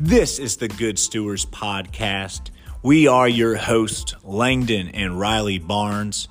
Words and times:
This 0.00 0.38
is 0.38 0.56
the 0.56 0.68
Good 0.68 0.96
Stewards 0.96 1.44
Podcast. 1.44 2.52
We 2.84 3.08
are 3.08 3.28
your 3.28 3.56
hosts, 3.56 4.14
Langdon 4.22 4.90
and 4.90 5.18
Riley 5.18 5.58
Barnes. 5.58 6.28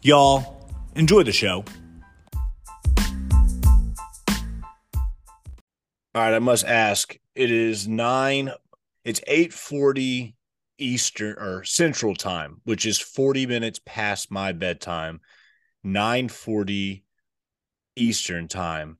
Y'all, 0.00 0.66
enjoy 0.96 1.22
the 1.22 1.30
show. 1.30 1.62
All 6.14 6.22
right, 6.22 6.32
I 6.32 6.38
must 6.38 6.64
ask. 6.64 7.14
It 7.34 7.50
is 7.50 7.86
nine. 7.86 8.50
It's 9.04 9.20
eight 9.26 9.52
forty 9.52 10.34
Eastern 10.78 11.36
or 11.38 11.64
Central 11.64 12.14
Time, 12.14 12.62
which 12.64 12.86
is 12.86 12.98
forty 12.98 13.44
minutes 13.44 13.78
past 13.84 14.30
my 14.30 14.52
bedtime. 14.52 15.20
Nine 15.84 16.30
forty 16.30 17.04
Eastern 17.94 18.48
Time. 18.48 18.96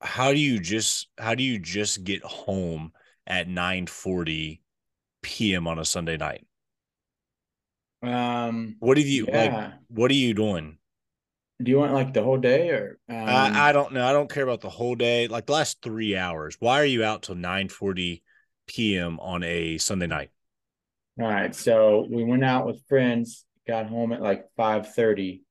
How 0.00 0.32
do 0.32 0.38
you 0.38 0.58
just 0.58 1.08
how 1.18 1.34
do 1.34 1.42
you 1.42 1.58
just 1.58 2.04
get 2.04 2.22
home 2.22 2.92
at 3.28 3.48
nine 3.48 3.86
forty 3.86 4.62
p.m. 5.22 5.68
on 5.68 5.78
a 5.78 5.84
Sunday 5.84 6.16
night? 6.16 6.46
Um, 8.02 8.76
What 8.80 8.96
have 8.98 9.06
you 9.06 9.26
yeah. 9.28 9.54
like? 9.56 9.72
What 9.88 10.10
are 10.10 10.14
you 10.14 10.34
doing? 10.34 10.78
Do 11.60 11.70
you 11.72 11.78
want 11.78 11.92
like 11.92 12.14
the 12.14 12.22
whole 12.22 12.38
day 12.38 12.70
or? 12.70 12.98
Um, 13.08 13.16
I, 13.16 13.68
I 13.68 13.72
don't 13.72 13.92
know. 13.92 14.06
I 14.06 14.12
don't 14.12 14.30
care 14.30 14.44
about 14.44 14.60
the 14.60 14.70
whole 14.70 14.94
day. 14.94 15.26
Like 15.28 15.46
the 15.46 15.52
last 15.52 15.82
three 15.82 16.16
hours. 16.16 16.56
Why 16.60 16.80
are 16.80 16.84
you 16.84 17.02
out 17.04 17.22
till 17.22 17.34
nine 17.34 17.68
forty 17.68 18.22
p.m. 18.66 19.18
on 19.20 19.42
a 19.42 19.78
Sunday 19.78 20.06
night? 20.06 20.30
all 21.20 21.26
right. 21.26 21.54
So 21.54 22.06
we 22.08 22.24
went 22.24 22.44
out 22.44 22.66
with 22.66 22.80
friends. 22.88 23.44
Got 23.66 23.86
home 23.88 24.12
at 24.12 24.22
like 24.22 24.46
five 24.56 24.94
thirty. 24.94 25.42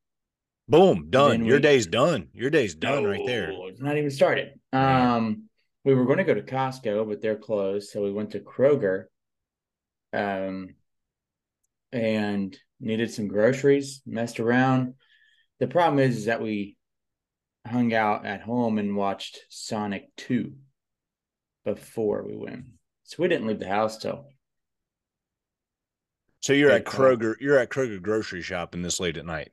Boom, 0.70 1.08
done. 1.10 1.46
Your 1.46 1.58
we- 1.58 1.62
day's 1.62 1.88
done. 1.88 2.30
Your 2.34 2.50
day's 2.50 2.76
done 2.76 3.04
right 3.04 3.26
there. 3.26 3.52
It's 3.52 3.82
not 3.82 3.98
even 3.98 4.10
started. 4.10 4.60
Um, 4.74 5.50
we 5.88 5.96
were 5.96 6.06
going 6.06 6.18
to 6.18 6.26
go 6.26 6.34
to 6.34 6.42
Costco, 6.42 7.08
but 7.08 7.22
they're 7.22 7.38
closed. 7.38 7.90
So 7.92 8.04
we 8.04 8.12
went 8.12 8.32
to 8.32 8.42
Kroger. 8.42 9.06
Um, 10.12 10.76
and 11.94 12.58
needed 12.82 13.10
some 13.12 13.30
groceries. 13.30 14.02
Messed 14.06 14.42
around. 14.42 14.96
The 15.60 15.68
problem 15.68 16.00
is, 16.00 16.18
is 16.18 16.26
that 16.26 16.42
we 16.42 16.76
hung 17.66 17.94
out 17.94 18.26
at 18.26 18.42
home 18.42 18.78
and 18.78 18.98
watched 18.98 19.40
Sonic 19.50 20.10
Two 20.18 20.56
before 21.64 22.24
we 22.28 22.36
went. 22.36 22.66
So 23.04 23.24
we 23.24 23.30
didn't 23.30 23.48
leave 23.48 23.60
the 23.60 23.68
house 23.70 23.98
till 23.98 24.28
So 26.42 26.52
you're 26.52 26.72
at. 26.72 26.84
Kroger. 26.84 27.36
You're 27.40 27.60
at 27.60 27.70
Kroger 27.70 28.02
grocery 28.02 28.42
shopping 28.42 28.82
this 28.82 29.00
late 29.00 29.16
at 29.18 29.26
night. 29.26 29.52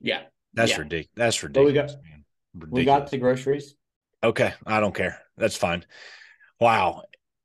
yeah. 0.00 0.22
That's 0.54 0.72
Yeah. 0.72 0.78
ridiculous. 0.80 1.08
That's 1.16 1.40
But 1.40 1.56
we 1.56 1.66
ridiculous. 1.66 1.94
got- 1.94 2.04
man. 2.04 2.24
We 2.70 2.84
got 2.84 3.10
the 3.10 3.18
groceries. 3.18 3.74
Okay, 4.24 4.52
I 4.66 4.80
don't 4.80 4.94
care. 4.94 5.18
That's 5.36 5.56
fine. 5.56 5.84
Wow. 6.60 7.02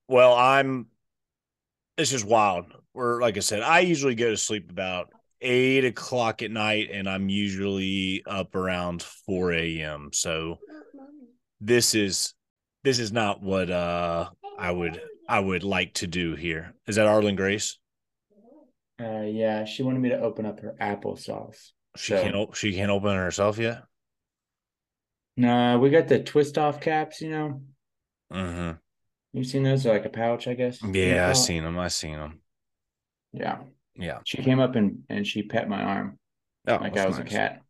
Well, 0.08 0.33
I'm. 0.36 0.88
This 1.97 2.14
is 2.14 2.23
wild. 2.23 2.66
We're 2.94 3.20
like 3.22 3.38
I 3.38 3.39
said. 3.42 3.61
I 3.61 3.80
usually 3.80 4.16
go 4.16 4.30
to 4.30 4.38
sleep 4.38 4.70
about 4.70 5.09
eight 5.42 5.86
o'clock 5.86 6.42
at 6.44 6.52
night, 6.52 6.89
and 6.92 7.09
I'm 7.09 7.30
usually 7.30 8.23
up 8.28 8.55
around 8.55 9.02
four 9.02 9.52
a.m. 9.53 10.09
So 10.14 10.59
this 11.59 11.95
is 11.95 12.33
this 12.83 13.00
is 13.00 13.11
not 13.11 13.42
what 13.42 13.72
uh 13.72 14.30
I 14.59 14.72
would 14.72 15.02
I 15.28 15.39
would 15.39 15.64
like 15.64 15.95
to 15.95 16.08
do 16.08 16.36
here. 16.36 16.75
Is 16.88 16.98
that 16.98 17.08
Arlen 17.08 17.36
Grace? 17.36 17.78
Uh, 19.00 19.22
yeah, 19.22 19.66
she 19.66 19.83
wanted 19.83 20.00
me 20.00 20.09
to 20.09 20.20
open 20.20 20.45
up 20.45 20.59
her 20.59 20.75
applesauce. 20.81 21.72
She 21.95 22.14
So- 22.14 22.22
can't 22.23 22.55
she 22.55 22.73
can't 22.73 22.92
open 22.92 23.11
it 23.11 23.17
herself 23.17 23.58
yet. 23.58 23.83
No, 25.38 25.80
we 25.80 25.89
got 25.89 26.09
the 26.09 26.21
twist 26.21 26.57
off 26.57 26.81
caps. 26.81 27.21
You 27.21 27.30
know, 27.30 27.61
hmm 28.31 28.80
you've 29.33 29.47
seen 29.47 29.63
those? 29.63 29.83
They're 29.83 29.93
like 29.93 30.05
a 30.05 30.09
pouch, 30.09 30.47
I 30.47 30.53
guess. 30.53 30.80
Yeah, 30.81 31.30
I 31.30 31.33
seen 31.33 31.64
them. 31.64 31.77
I 31.80 31.87
seen 31.89 32.17
them. 32.17 32.42
Yeah, 33.33 33.59
Yeah. 33.95 34.20
she 34.23 34.37
came 34.43 34.59
up 34.59 34.75
and 34.75 35.03
and 35.09 35.27
she 35.27 35.43
pet 35.43 35.70
my 35.70 35.81
arm 35.83 36.20
Oh, 36.67 36.77
like 36.80 36.98
I 36.98 37.08
was 37.08 37.17
nice. 37.17 37.20
a 37.20 37.25
cat. 37.25 37.64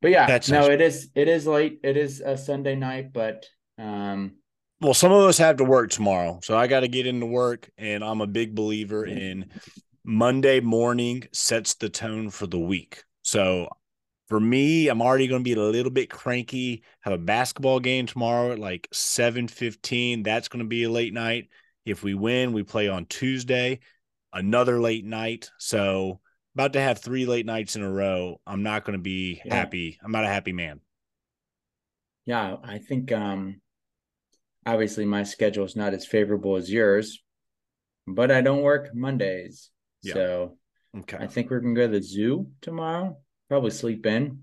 But 0.00 0.10
yeah, 0.10 0.26
That's 0.26 0.50
no, 0.50 0.66
nice. 0.66 0.70
it 0.70 0.80
is 0.80 1.10
it 1.14 1.28
is 1.28 1.46
late. 1.46 1.80
It 1.82 1.96
is 1.96 2.20
a 2.20 2.36
Sunday 2.36 2.74
night, 2.74 3.12
but 3.12 3.46
um, 3.78 4.34
Well, 4.80 4.94
some 4.94 5.12
of 5.12 5.22
us 5.24 5.38
have 5.38 5.56
to 5.58 5.64
work 5.64 5.90
tomorrow, 5.90 6.40
so 6.42 6.56
I 6.56 6.66
got 6.66 6.80
to 6.80 6.88
get 6.88 7.06
into 7.06 7.26
work, 7.26 7.70
and 7.78 8.04
I'm 8.04 8.20
a 8.20 8.26
big 8.26 8.54
believer 8.54 9.06
in 9.06 9.46
Monday 10.04 10.60
morning 10.60 11.28
sets 11.32 11.74
the 11.74 11.88
tone 11.88 12.30
for 12.30 12.46
the 12.46 12.58
week. 12.58 13.04
So 13.22 13.68
for 14.34 14.40
me, 14.40 14.88
I'm 14.88 15.00
already 15.00 15.28
going 15.28 15.44
to 15.44 15.48
be 15.48 15.52
a 15.52 15.62
little 15.62 15.92
bit 15.92 16.10
cranky. 16.10 16.82
Have 17.02 17.12
a 17.12 17.18
basketball 17.18 17.78
game 17.78 18.04
tomorrow 18.06 18.50
at 18.50 18.58
like 18.58 18.88
7:15. 18.92 20.24
That's 20.24 20.48
going 20.48 20.58
to 20.64 20.68
be 20.68 20.82
a 20.82 20.90
late 20.90 21.14
night. 21.14 21.50
If 21.86 22.02
we 22.02 22.14
win, 22.14 22.52
we 22.52 22.64
play 22.64 22.88
on 22.88 23.06
Tuesday, 23.06 23.78
another 24.32 24.80
late 24.80 25.04
night. 25.04 25.52
So 25.60 26.18
about 26.56 26.72
to 26.72 26.80
have 26.80 26.98
three 26.98 27.26
late 27.26 27.46
nights 27.46 27.76
in 27.76 27.82
a 27.82 27.88
row. 27.88 28.40
I'm 28.44 28.64
not 28.64 28.84
going 28.84 28.98
to 28.98 29.02
be 29.02 29.40
Yeah. 29.44 29.54
happy. 29.54 30.00
I'm 30.02 30.10
not 30.10 30.24
a 30.24 30.28
happy 30.28 30.52
man. 30.52 30.80
yeah, 32.26 32.56
I 32.64 32.78
think 32.78 33.12
um, 33.12 33.60
obviously 34.66 35.04
my 35.04 35.22
schedule 35.22 35.64
is 35.64 35.76
not 35.76 35.94
as 35.94 36.06
favorable 36.06 36.56
as 36.56 36.68
yours, 36.68 37.22
but 38.08 38.32
I 38.32 38.40
don't 38.40 38.62
work 38.62 38.92
Mondays, 38.96 39.70
Yeah. 40.02 40.14
so 40.14 40.58
Okay. 40.98 41.18
I 41.20 41.28
think 41.28 41.50
we're 41.50 41.60
gonna 41.60 41.74
go 41.76 41.86
to 41.86 42.00
the 42.00 42.02
zoo 42.02 42.50
tomorrow. 42.62 43.16
Probably 43.48 43.70
sleep 43.70 44.06
in, 44.06 44.40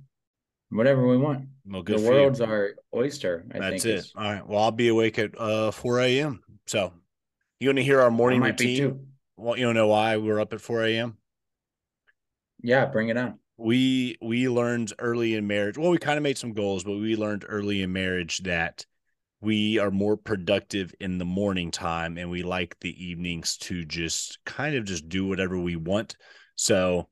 whatever 0.69 1.07
we 1.07 1.17
want. 1.17 1.47
Well, 1.65 1.83
the 1.83 1.93
for 1.97 1.99
you. 2.01 2.09
world's 2.09 2.41
our 2.41 2.71
oyster. 2.95 3.45
I 3.53 3.59
That's 3.59 3.83
think 3.83 3.95
it. 3.95 3.99
is- 3.99 4.13
All 4.15 4.23
right. 4.31 4.47
Well, 4.47 4.61
I'll 4.63 4.71
be 4.71 4.87
awake 4.89 5.19
at 5.19 5.37
uh 5.39 5.71
4 5.71 5.99
a.m. 6.01 6.41
So 6.67 6.93
you 7.59 7.69
want 7.69 7.77
to 7.77 7.83
hear 7.83 7.99
our 8.01 8.11
morning 8.11 8.41
routine? 8.41 8.77
too. 8.77 8.99
Well, 9.37 9.57
you 9.57 9.63
don't 9.65 9.75
know 9.75 9.87
why 9.87 10.17
we're 10.17 10.39
up 10.39 10.53
at 10.53 10.61
4 10.61 10.85
a.m. 10.85 11.17
Yeah, 12.61 12.85
bring 12.85 13.09
it 13.09 13.17
on. 13.17 13.39
We 13.57 14.17
we 14.21 14.49
learned 14.49 14.93
early 14.99 15.35
in 15.35 15.47
marriage. 15.47 15.77
Well, 15.77 15.91
we 15.91 15.97
kind 15.97 16.17
of 16.17 16.23
made 16.23 16.37
some 16.37 16.53
goals, 16.53 16.83
but 16.83 16.93
we 16.93 17.15
learned 17.15 17.45
early 17.47 17.81
in 17.81 17.91
marriage 17.93 18.39
that 18.39 18.85
we 19.39 19.79
are 19.79 19.91
more 19.91 20.17
productive 20.17 20.93
in 20.99 21.17
the 21.17 21.25
morning 21.25 21.71
time 21.71 22.17
and 22.19 22.29
we 22.29 22.43
like 22.43 22.75
the 22.81 23.03
evenings 23.03 23.57
to 23.57 23.83
just 23.83 24.37
kind 24.45 24.75
of 24.75 24.85
just 24.85 25.09
do 25.09 25.25
whatever 25.27 25.59
we 25.59 25.75
want. 25.75 26.15
So 26.55 27.09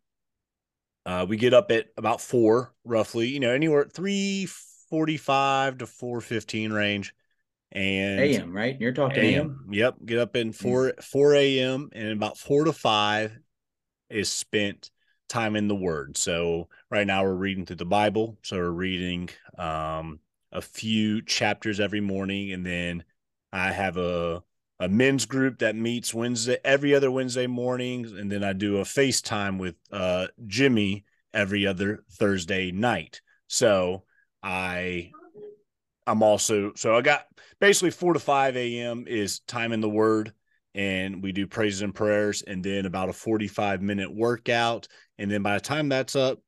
uh 1.10 1.26
we 1.28 1.38
get 1.38 1.54
up 1.54 1.72
at 1.72 1.88
about 1.98 2.22
four 2.22 2.74
roughly, 2.84 3.28
you 3.28 3.40
know, 3.40 3.52
anywhere 3.52 3.86
345 3.86 5.80
to 5.80 5.88
415 5.88 6.72
range. 6.72 7.14
And 7.72 8.20
AM, 8.20 8.56
right? 8.56 8.80
You're 8.80 8.94
talking 8.94 9.24
AM. 9.24 9.66
Yep. 9.70 9.96
Get 10.06 10.20
up 10.20 10.36
in 10.36 10.52
four 10.52 10.94
four 11.02 11.36
a.m. 11.36 11.90
and 11.94 12.12
about 12.12 12.38
four 12.38 12.64
to 12.64 12.74
five 12.74 13.38
is 14.10 14.30
spent 14.30 14.92
time 15.28 15.56
in 15.56 15.68
the 15.68 15.76
Word. 15.76 16.18
So 16.18 16.68
right 16.90 17.06
now 17.06 17.24
we're 17.24 17.34
reading 17.34 17.66
through 17.66 17.78
the 17.78 17.86
Bible. 17.86 18.38
So 18.44 18.58
we're 18.58 18.72
reading 18.72 19.30
um, 19.58 20.20
a 20.52 20.62
few 20.62 21.22
chapters 21.22 21.80
every 21.80 22.02
morning, 22.02 22.52
and 22.52 22.66
then 22.66 23.04
I 23.54 23.72
have 23.72 23.98
a 23.98 24.44
a 24.80 24.88
men's 24.88 25.26
group 25.26 25.60
that 25.60 25.76
meets 25.76 26.14
Wednesday 26.14 26.58
every 26.64 26.96
other 26.96 27.12
Wednesday 27.12 27.48
morning, 27.48 28.06
and 28.18 28.32
then 28.32 28.44
I 28.44 28.54
do 28.54 28.78
a 28.78 28.84
FaceTime 28.84 29.60
with 29.60 29.76
uh, 29.92 30.28
Jimmy 30.48 31.06
every 31.34 31.68
other 31.68 32.04
Thursday 32.12 32.72
night. 32.72 33.22
So 33.48 34.04
I 34.42 35.12
I'm 36.08 36.24
also 36.24 36.72
so 36.76 36.96
I 36.96 37.02
got 37.02 37.26
basically 37.60 37.92
four 37.92 38.14
to 38.14 38.20
five 38.20 38.56
a.m. 38.56 39.06
is 39.08 39.42
time 39.42 39.74
in 39.74 39.82
the 39.82 39.90
Word, 39.90 40.34
and 40.74 41.22
we 41.22 41.34
do 41.34 41.46
praises 41.46 41.82
and 41.82 41.94
prayers, 41.94 42.42
and 42.42 42.64
then 42.64 42.86
about 42.86 43.10
a 43.10 43.14
forty-five 43.14 43.82
minute 43.82 44.14
workout, 44.14 44.88
and 45.18 45.30
then 45.30 45.44
by 45.44 45.56
the 45.56 45.62
time 45.62 45.90
that's 45.90 46.16
up, 46.16 46.40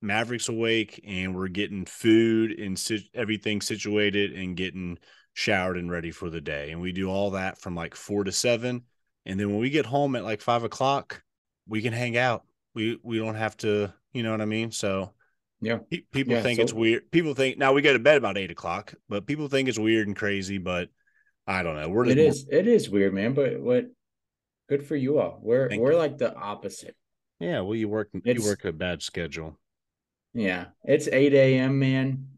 Maverick's 0.00 0.48
awake, 0.48 1.02
and 1.06 1.34
we're 1.34 1.48
getting 1.48 1.84
food 1.84 2.52
and 2.52 2.80
everything 3.14 3.60
situated, 3.60 4.32
and 4.32 4.56
getting 4.56 4.96
showered 5.40 5.78
and 5.78 5.90
ready 5.90 6.10
for 6.10 6.28
the 6.28 6.40
day, 6.40 6.70
and 6.70 6.82
we 6.82 6.92
do 6.92 7.08
all 7.08 7.30
that 7.30 7.58
from 7.58 7.74
like 7.74 7.94
four 7.94 8.24
to 8.24 8.30
seven, 8.32 8.82
and 9.24 9.40
then 9.40 9.48
when 9.50 9.58
we 9.58 9.70
get 9.70 9.86
home 9.86 10.14
at 10.14 10.22
like 10.22 10.42
five 10.42 10.64
o'clock, 10.64 11.22
we 11.66 11.80
can 11.80 11.94
hang 11.94 12.18
out. 12.18 12.44
We 12.74 12.98
we 13.02 13.18
don't 13.18 13.36
have 13.36 13.56
to, 13.58 13.90
you 14.12 14.22
know 14.22 14.32
what 14.32 14.42
I 14.42 14.44
mean? 14.44 14.70
So 14.70 15.14
Yeah. 15.62 15.78
Pe- 15.90 16.02
People 16.12 16.34
Yeah, 16.34 16.42
think 16.42 16.58
so- 16.58 16.62
it's 16.64 16.72
weird. 16.74 17.10
People 17.10 17.34
think 17.34 17.56
now 17.56 17.72
we 17.72 17.80
go 17.80 17.94
to 17.94 17.98
bed 17.98 18.18
about 18.18 18.36
eight 18.36 18.50
o'clock, 18.50 18.92
but 19.08 19.26
people 19.26 19.48
think 19.48 19.68
it's 19.70 19.78
weird 19.78 20.06
and 20.08 20.16
crazy. 20.16 20.58
But 20.58 20.90
I 21.46 21.62
don't 21.62 21.76
know. 21.76 21.88
We're 21.88 22.04
It 22.06 22.18
is. 22.18 22.46
It 22.50 22.66
is 22.68 22.90
weird, 22.90 23.14
man. 23.14 23.32
But 23.32 23.60
what? 23.60 23.86
Good 24.68 24.86
for 24.86 24.94
you 24.94 25.18
all. 25.18 25.40
We're 25.42 25.68
Thank 25.70 25.80
we're 25.80 25.92
you. 25.92 25.98
like 25.98 26.18
the 26.18 26.34
opposite. 26.34 26.94
Yeah. 27.40 27.60
Well, 27.62 27.74
you 27.74 27.88
work. 27.88 28.10
You 28.12 28.44
work 28.44 28.64
a 28.66 28.72
bad 28.72 29.02
schedule. 29.02 29.58
Yeah, 30.34 30.66
it's 30.84 31.08
eight 31.08 31.32
a.m. 31.34 31.78
Man, 31.78 32.28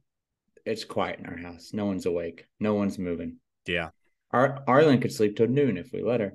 it's 0.65 0.85
quiet 0.85 1.19
in 1.19 1.27
our 1.27 1.37
house. 1.37 1.71
No 1.73 1.87
one's 1.87 2.07
awake. 2.07 2.47
No 2.61 2.75
one's 2.75 2.99
moving. 2.99 3.37
Yeah. 3.67 3.91
Ar- 4.31 4.63
Arlen 4.67 5.01
could 5.01 5.13
sleep 5.13 5.37
till 5.37 5.49
noon 5.49 5.77
if 5.77 5.93
we 5.93 6.03
let 6.03 6.21
her. 6.21 6.35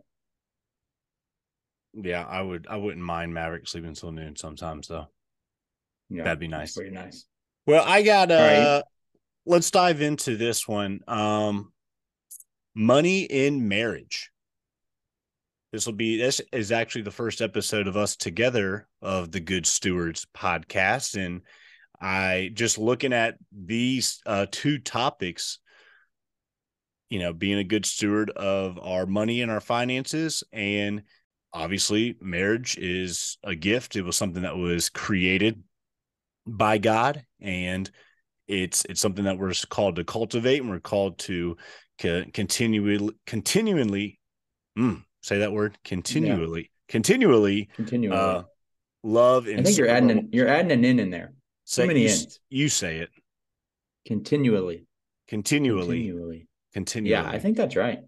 Yeah. 1.94 2.26
I 2.26 2.42
would. 2.42 2.68
I 2.70 2.78
wouldn't 2.78 3.04
mind 3.04 3.34
Maverick 3.34 3.68
sleeping 3.68 3.94
till 3.94 4.12
noon 4.12 4.36
sometimes 4.36 4.88
though. 4.88 5.08
Yeah, 6.10 6.24
That'd 6.24 6.40
be 6.40 6.48
nice. 6.48 6.76
Pretty 6.76 6.92
nice. 6.92 7.26
Well, 7.66 7.84
I 7.86 8.04
got. 8.04 8.32
Uh, 8.32 8.36
right. 8.36 8.84
let's 9.46 9.72
dive 9.72 10.02
into 10.02 10.38
this 10.38 10.68
one. 10.68 11.02
Um, 11.08 11.74
money 12.76 13.24
in 13.24 13.68
marriage. 13.68 14.32
This 15.74 15.86
will 15.86 15.94
be 15.94 16.18
this 16.18 16.40
is 16.54 16.72
actually 16.72 17.02
the 17.02 17.12
first 17.12 17.42
episode 17.42 17.88
of 17.88 17.98
us 17.98 18.16
together 18.16 18.88
of 19.02 19.32
the 19.32 19.42
Good 19.42 19.66
Stewards 19.66 20.26
podcast, 20.36 21.22
and 21.22 21.42
I 22.00 22.52
just 22.54 22.78
looking 22.78 23.14
at 23.14 23.36
these 23.52 24.22
uh, 24.26 24.48
two 24.52 24.80
topics. 24.80 25.60
You 27.10 27.20
know, 27.20 27.32
being 27.32 27.58
a 27.58 27.64
good 27.64 27.86
steward 27.86 28.30
of 28.32 28.78
our 28.82 29.06
money 29.06 29.42
and 29.42 29.50
our 29.50 29.62
finances, 29.62 30.44
and 30.52 31.04
obviously, 31.54 32.18
marriage 32.20 32.78
is 32.78 33.38
a 33.44 33.56
gift. 33.56 33.96
It 33.96 34.02
was 34.02 34.18
something 34.18 34.44
that 34.44 34.58
was 34.58 34.90
created 34.90 35.64
by 36.46 36.80
God, 36.80 37.24
and 37.40 37.90
it's 38.48 38.84
it's 38.86 39.00
something 39.00 39.24
that 39.24 39.38
we're 39.38 39.54
called 39.70 39.96
to 39.96 40.04
cultivate, 40.04 40.62
and 40.62 40.70
we're 40.70 40.82
called 40.82 41.18
to 41.20 41.56
co- 41.98 42.26
continually 42.34 43.10
continually 43.26 44.20
mm, 44.78 45.04
say 45.22 45.40
that 45.40 45.52
word 45.52 45.78
continually 45.84 46.62
yeah. 46.62 46.68
continually 46.88 47.70
continually 47.76 48.18
uh, 48.18 48.44
love 49.04 49.48
and 49.48 49.60
I 49.60 49.64
think 49.64 49.78
you're 49.78 49.90
adding 49.90 50.12
an, 50.12 50.30
you're 50.32 50.48
adding 50.48 50.72
an 50.72 50.86
in 50.86 51.00
in 51.00 51.10
there. 51.10 51.34
So 51.68 51.86
many 51.86 52.04
you, 52.04 52.10
ends. 52.10 52.40
You 52.50 52.70
say 52.70 53.00
it. 53.00 53.10
Continually. 54.06 54.86
Continually. 55.28 56.08
Continually. 56.08 56.48
Continually. 56.74 57.12
Yeah, 57.12 57.30
I 57.30 57.40
think 57.40 57.58
that's 57.58 57.76
right. 57.76 58.00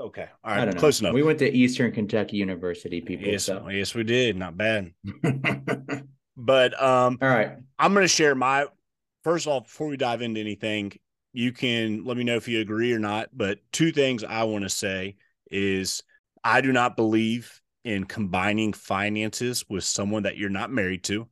Okay. 0.00 0.26
All 0.42 0.56
right. 0.56 0.76
Close 0.76 1.00
enough. 1.00 1.14
We 1.14 1.22
went 1.22 1.38
to 1.38 1.48
Eastern 1.48 1.92
Kentucky 1.92 2.38
University, 2.38 3.00
people. 3.00 3.28
Yes, 3.28 3.44
so. 3.44 3.68
yes, 3.68 3.94
we 3.94 4.02
did. 4.02 4.36
Not 4.36 4.56
bad. 4.56 4.92
but 6.36 6.82
um 6.82 7.18
all 7.22 7.28
right. 7.28 7.52
I'm 7.78 7.94
gonna 7.94 8.08
share 8.08 8.34
my 8.34 8.66
first 9.22 9.46
of 9.46 9.52
all, 9.52 9.60
before 9.60 9.86
we 9.86 9.96
dive 9.96 10.20
into 10.20 10.40
anything, 10.40 10.92
you 11.32 11.52
can 11.52 12.04
let 12.04 12.16
me 12.16 12.24
know 12.24 12.34
if 12.34 12.48
you 12.48 12.60
agree 12.60 12.92
or 12.92 12.98
not. 12.98 13.28
But 13.32 13.60
two 13.70 13.92
things 13.92 14.24
I 14.24 14.42
want 14.42 14.64
to 14.64 14.70
say 14.70 15.14
is 15.52 16.02
I 16.42 16.62
do 16.62 16.72
not 16.72 16.96
believe 16.96 17.60
in 17.84 18.04
combining 18.04 18.72
finances 18.72 19.64
with 19.68 19.84
someone 19.84 20.24
that 20.24 20.36
you're 20.36 20.50
not 20.50 20.72
married 20.72 21.04
to. 21.04 21.28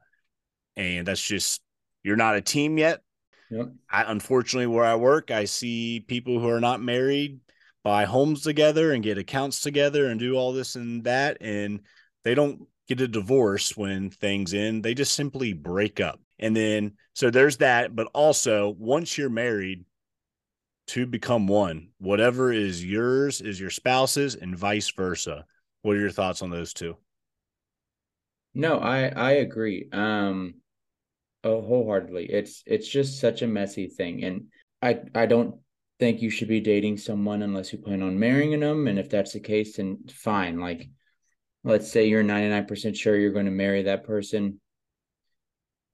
And 0.77 1.07
that's 1.07 1.23
just, 1.23 1.61
you're 2.03 2.17
not 2.17 2.37
a 2.37 2.41
team 2.41 2.79
yet. 2.79 3.03
Yep. 3.51 3.73
I, 3.91 4.11
unfortunately, 4.11 4.67
where 4.67 4.85
I 4.85 4.97
work, 4.97 5.31
I 5.31 5.45
see 5.45 6.05
people 6.07 6.41
who 6.41 6.49
are 6.49 6.61
not 6.61 6.83
married 6.83 7.41
buy 7.85 8.05
homes 8.05 8.43
together 8.43 8.93
and 8.93 9.03
get 9.05 9.19
accounts 9.19 9.61
together 9.61 10.07
and 10.07 10.19
do 10.19 10.35
all 10.35 10.53
this 10.53 10.75
and 10.75 11.05
that. 11.05 11.39
And 11.41 11.81
they 12.25 12.35
don't 12.35 12.63
get 12.89 13.01
a 13.01 13.09
divorce 13.09 13.77
when 13.77 14.11
things 14.11 14.55
end, 14.55 14.83
they 14.83 14.95
just 14.95 15.15
simply 15.15 15.53
break 15.53 16.01
up. 16.01 16.21
And 16.39 16.55
then, 16.55 16.93
so 17.15 17.31
there's 17.31 17.59
that. 17.59 17.97
But 17.97 18.09
also, 18.13 18.75
once 18.79 19.17
you're 19.17 19.31
married, 19.31 19.85
to 20.89 21.07
become 21.07 21.47
one. 21.47 21.89
Whatever 21.99 22.53
is 22.53 22.85
yours 22.85 23.41
is 23.41 23.59
your 23.59 23.71
spouse's, 23.71 24.35
and 24.37 24.57
vice 24.57 24.91
versa. 24.91 25.45
What 25.83 25.97
are 25.97 26.01
your 26.01 26.11
thoughts 26.11 26.43
on 26.43 26.51
those 26.51 26.73
two? 26.73 26.97
No, 28.55 28.79
I 28.79 29.09
I 29.09 29.31
agree. 29.33 29.89
Um, 29.93 30.55
oh, 31.47 31.63
wholeheartedly. 31.63 32.27
It's 32.27 32.63
it's 32.67 32.89
just 32.89 33.21
such 33.21 33.43
a 33.43 33.47
messy 33.47 33.87
thing, 33.89 34.25
and 34.25 34.47
I 34.83 35.01
I 35.15 35.27
don't 35.27 35.57
think 35.99 36.21
you 36.21 36.31
should 36.31 36.49
be 36.49 36.61
dating 36.61 36.99
someone 36.99 37.43
unless 37.43 37.73
you 37.73 37.79
plan 37.79 38.03
on 38.03 38.19
marrying 38.19 38.59
them. 38.61 38.87
And 38.87 38.99
if 38.99 39.09
that's 39.09 39.33
the 39.33 39.41
case, 39.41 39.77
then 39.77 40.05
fine. 40.11 40.61
Like, 40.61 40.91
let's 41.65 41.91
say 41.91 42.07
you're 42.07 42.23
99% 42.23 42.95
sure 42.95 43.17
you're 43.17 43.33
going 43.33 43.47
to 43.47 43.51
marry 43.51 43.85
that 43.85 44.05
person. 44.05 44.61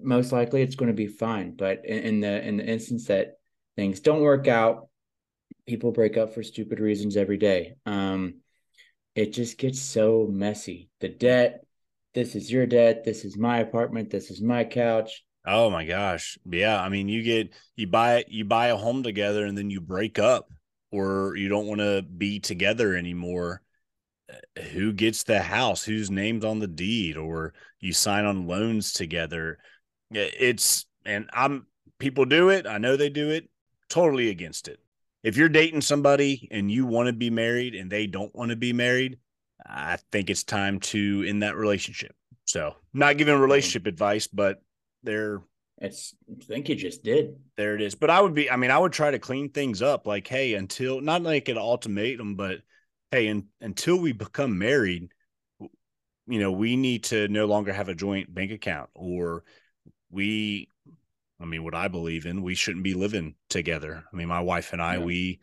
Most 0.01 0.33
likely 0.33 0.63
it's 0.63 0.75
going 0.75 0.91
to 0.91 0.95
be 0.95 1.07
fine. 1.07 1.55
But 1.55 1.85
in, 1.85 1.99
in 1.99 2.21
the 2.21 2.49
in 2.49 2.57
the 2.57 2.67
instance 2.67 3.07
that 3.07 3.35
things 3.77 4.01
don't 4.01 4.23
work 4.23 4.49
out. 4.49 4.89
People 5.67 5.93
break 5.93 6.17
up 6.17 6.35
for 6.35 6.43
stupid 6.43 6.81
reasons 6.81 7.17
every 7.17 7.37
day. 7.37 7.75
Um, 7.87 8.41
it 9.15 9.33
just 9.33 9.59
gets 9.59 9.81
so 9.81 10.27
messy. 10.31 10.91
The 11.01 11.09
debt, 11.09 11.65
this 12.15 12.35
is 12.35 12.51
your 12.51 12.67
debt, 12.67 13.05
this 13.05 13.25
is 13.25 13.37
my 13.37 13.59
apartment, 13.59 14.11
this 14.11 14.31
is 14.31 14.41
my 14.41 14.65
couch. 14.65 15.23
Oh 15.45 15.71
my 15.71 15.85
gosh. 15.85 16.39
Yeah. 16.49 16.81
I 16.81 16.89
mean, 16.89 17.09
you 17.09 17.23
get 17.23 17.53
you 17.77 17.87
buy 17.87 18.25
you 18.29 18.45
buy 18.45 18.69
a 18.69 18.77
home 18.77 19.03
together 19.03 19.45
and 19.45 19.57
then 19.59 19.71
you 19.71 19.81
break 19.81 20.19
up 20.19 20.51
or 20.91 21.35
you 21.37 21.49
don't 21.49 21.67
want 21.67 21.81
to 21.81 22.03
be 22.03 22.39
together 22.39 22.95
anymore. 22.95 23.63
Uh, 24.31 24.63
who 24.63 24.93
gets 24.93 25.25
the 25.25 25.41
house? 25.41 25.83
Who's 25.83 26.11
named 26.11 26.45
on 26.45 26.61
the 26.61 26.69
deed? 26.69 27.17
Or 27.17 27.55
you 27.81 27.93
sign 27.93 28.25
on 28.25 28.47
loans 28.47 28.93
together. 28.93 29.59
It's 30.13 30.87
and 31.05 31.29
I'm 31.33 31.67
people 31.99 32.25
do 32.25 32.51
it. 32.51 32.67
I 32.67 32.79
know 32.79 32.97
they 32.97 33.09
do 33.09 33.31
it 33.31 33.49
totally 33.89 34.31
against 34.31 34.69
it. 34.69 34.79
If 35.23 35.37
you're 35.37 35.49
dating 35.49 35.83
somebody 35.83 36.49
and 36.51 36.71
you 36.71 36.87
want 36.87 37.07
to 37.07 37.13
be 37.13 37.31
married 37.31 37.75
and 37.75 37.91
they 37.91 38.07
don't 38.07 38.35
want 38.35 38.51
to 38.51 38.57
be 38.57 38.73
married, 38.73 39.19
I 39.65 39.99
think 40.11 40.31
it's 40.31 40.43
time 40.43 40.81
to 40.81 41.25
end 41.27 41.43
that 41.43 41.57
relationship. 41.57 42.15
So, 42.45 42.75
not 42.93 43.19
giving 43.19 43.39
relationship 43.39 43.87
advice, 43.87 44.27
but 44.27 44.61
there. 45.03 45.43
It's. 45.79 46.15
I 46.31 46.45
think 46.45 46.69
you 46.69 46.75
just 46.75 47.03
did. 47.03 47.37
There 47.57 47.75
it 47.75 47.83
is. 47.83 47.95
But 47.95 48.11
I 48.11 48.21
would 48.21 48.35
be. 48.35 48.51
I 48.51 48.57
mean, 48.57 48.71
I 48.71 48.79
would 48.79 48.93
try 48.93 49.11
to 49.11 49.19
clean 49.19 49.51
things 49.51 49.83
up. 49.83 50.07
Like, 50.07 50.27
hey, 50.27 50.55
until 50.55 51.01
not 51.01 51.23
like 51.23 51.49
an 51.49 51.59
ultimatum, 51.59 52.37
but 52.37 52.59
hey, 53.11 53.29
and 53.29 53.45
until 53.61 53.99
we 53.99 54.13
become 54.13 54.59
married, 54.59 55.11
you 56.27 56.41
know, 56.41 56.53
we 56.53 56.77
need 56.77 57.05
to 57.05 57.29
no 57.29 57.47
longer 57.47 57.73
have 57.73 57.89
a 57.89 57.95
joint 57.95 58.33
bank 58.33 58.53
account, 58.53 58.91
or 58.95 59.45
we 60.11 60.69
I 61.43 61.45
mean, 61.45 61.65
what 61.65 61.75
I 61.75 61.89
believe 61.89 62.27
in, 62.27 62.43
we 62.43 62.55
shouldn't 62.55 62.85
be 62.85 62.95
living 62.95 63.35
together. 63.51 64.05
I 64.11 64.17
mean, 64.17 64.29
my 64.29 64.41
wife 64.41 64.73
and 64.73 64.81
I, 64.81 64.95
yeah. 64.95 65.05
we 65.05 65.41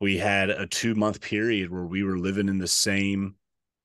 we 0.00 0.18
had 0.18 0.50
a 0.50 0.66
two 0.66 0.94
month 0.94 1.20
period 1.20 1.70
where 1.70 1.84
we 1.84 2.02
were 2.02 2.18
living 2.18 2.48
in 2.48 2.58
the 2.58 2.66
same 2.66 3.36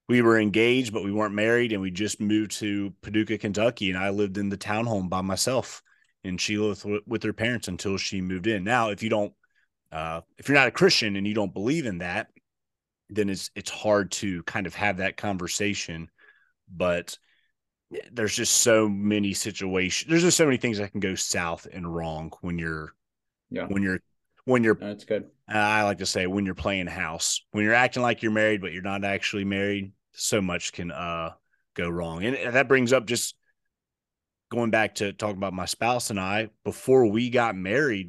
we 0.07 0.21
were 0.21 0.39
engaged, 0.39 0.93
but 0.93 1.03
we 1.03 1.11
weren't 1.11 1.33
married, 1.33 1.71
and 1.71 1.81
we 1.81 1.91
just 1.91 2.21
moved 2.21 2.51
to 2.59 2.93
Paducah, 3.01 3.37
Kentucky, 3.37 3.89
and 3.89 3.97
I 3.97 4.09
lived 4.09 4.37
in 4.37 4.49
the 4.49 4.57
townhome 4.57 5.09
by 5.09 5.21
myself, 5.21 5.81
and 6.23 6.39
she 6.39 6.57
lived 6.57 6.85
with, 7.05 7.23
her 7.23 7.33
parents 7.33 7.67
until 7.67 7.97
she 7.97 8.21
moved 8.21 8.47
in. 8.47 8.63
Now, 8.63 8.89
if 8.89 9.01
you 9.01 9.09
don't, 9.09 9.33
uh, 9.91 10.21
if 10.37 10.47
you're 10.47 10.57
not 10.57 10.67
a 10.67 10.71
Christian 10.71 11.15
and 11.15 11.25
you 11.25 11.33
don't 11.33 11.53
believe 11.53 11.85
in 11.85 11.99
that, 11.99 12.27
then 13.09 13.29
it's 13.29 13.51
it's 13.55 13.69
hard 13.69 14.11
to 14.11 14.43
kind 14.43 14.67
of 14.67 14.75
have 14.75 14.97
that 14.97 15.17
conversation. 15.17 16.09
But 16.73 17.17
there's 18.11 18.35
just 18.35 18.55
so 18.57 18.89
many 18.89 19.33
situations. 19.33 20.09
There's 20.09 20.23
just 20.23 20.37
so 20.37 20.45
many 20.45 20.57
things 20.57 20.77
that 20.77 20.91
can 20.91 20.99
go 20.99 21.15
south 21.15 21.67
and 21.71 21.93
wrong 21.93 22.31
when 22.41 22.57
you're, 22.57 22.93
yeah, 23.49 23.67
when 23.67 23.83
you're, 23.83 23.99
when 24.45 24.63
you're. 24.63 24.75
That's 24.75 25.03
good. 25.03 25.29
I 25.47 25.83
like 25.83 25.99
to 25.99 26.05
say 26.05 26.25
when 26.25 26.45
you're 26.45 26.55
playing 26.55 26.87
house, 26.87 27.41
when 27.51 27.63
you're 27.63 27.73
acting 27.73 28.01
like 28.01 28.23
you're 28.23 28.31
married 28.31 28.61
but 28.61 28.73
you're 28.73 28.81
not 28.81 29.03
actually 29.03 29.45
married. 29.45 29.91
So 30.15 30.41
much 30.41 30.73
can 30.73 30.91
uh 30.91 31.33
go 31.75 31.89
wrong, 31.89 32.23
and 32.23 32.55
that 32.55 32.67
brings 32.67 32.93
up 32.93 33.05
just 33.05 33.35
going 34.51 34.71
back 34.71 34.95
to 34.95 35.11
talk 35.13 35.35
about 35.35 35.53
my 35.53 35.65
spouse 35.65 36.09
and 36.09 36.19
I 36.19 36.49
before 36.63 37.05
we 37.07 37.29
got 37.29 37.55
married. 37.55 38.07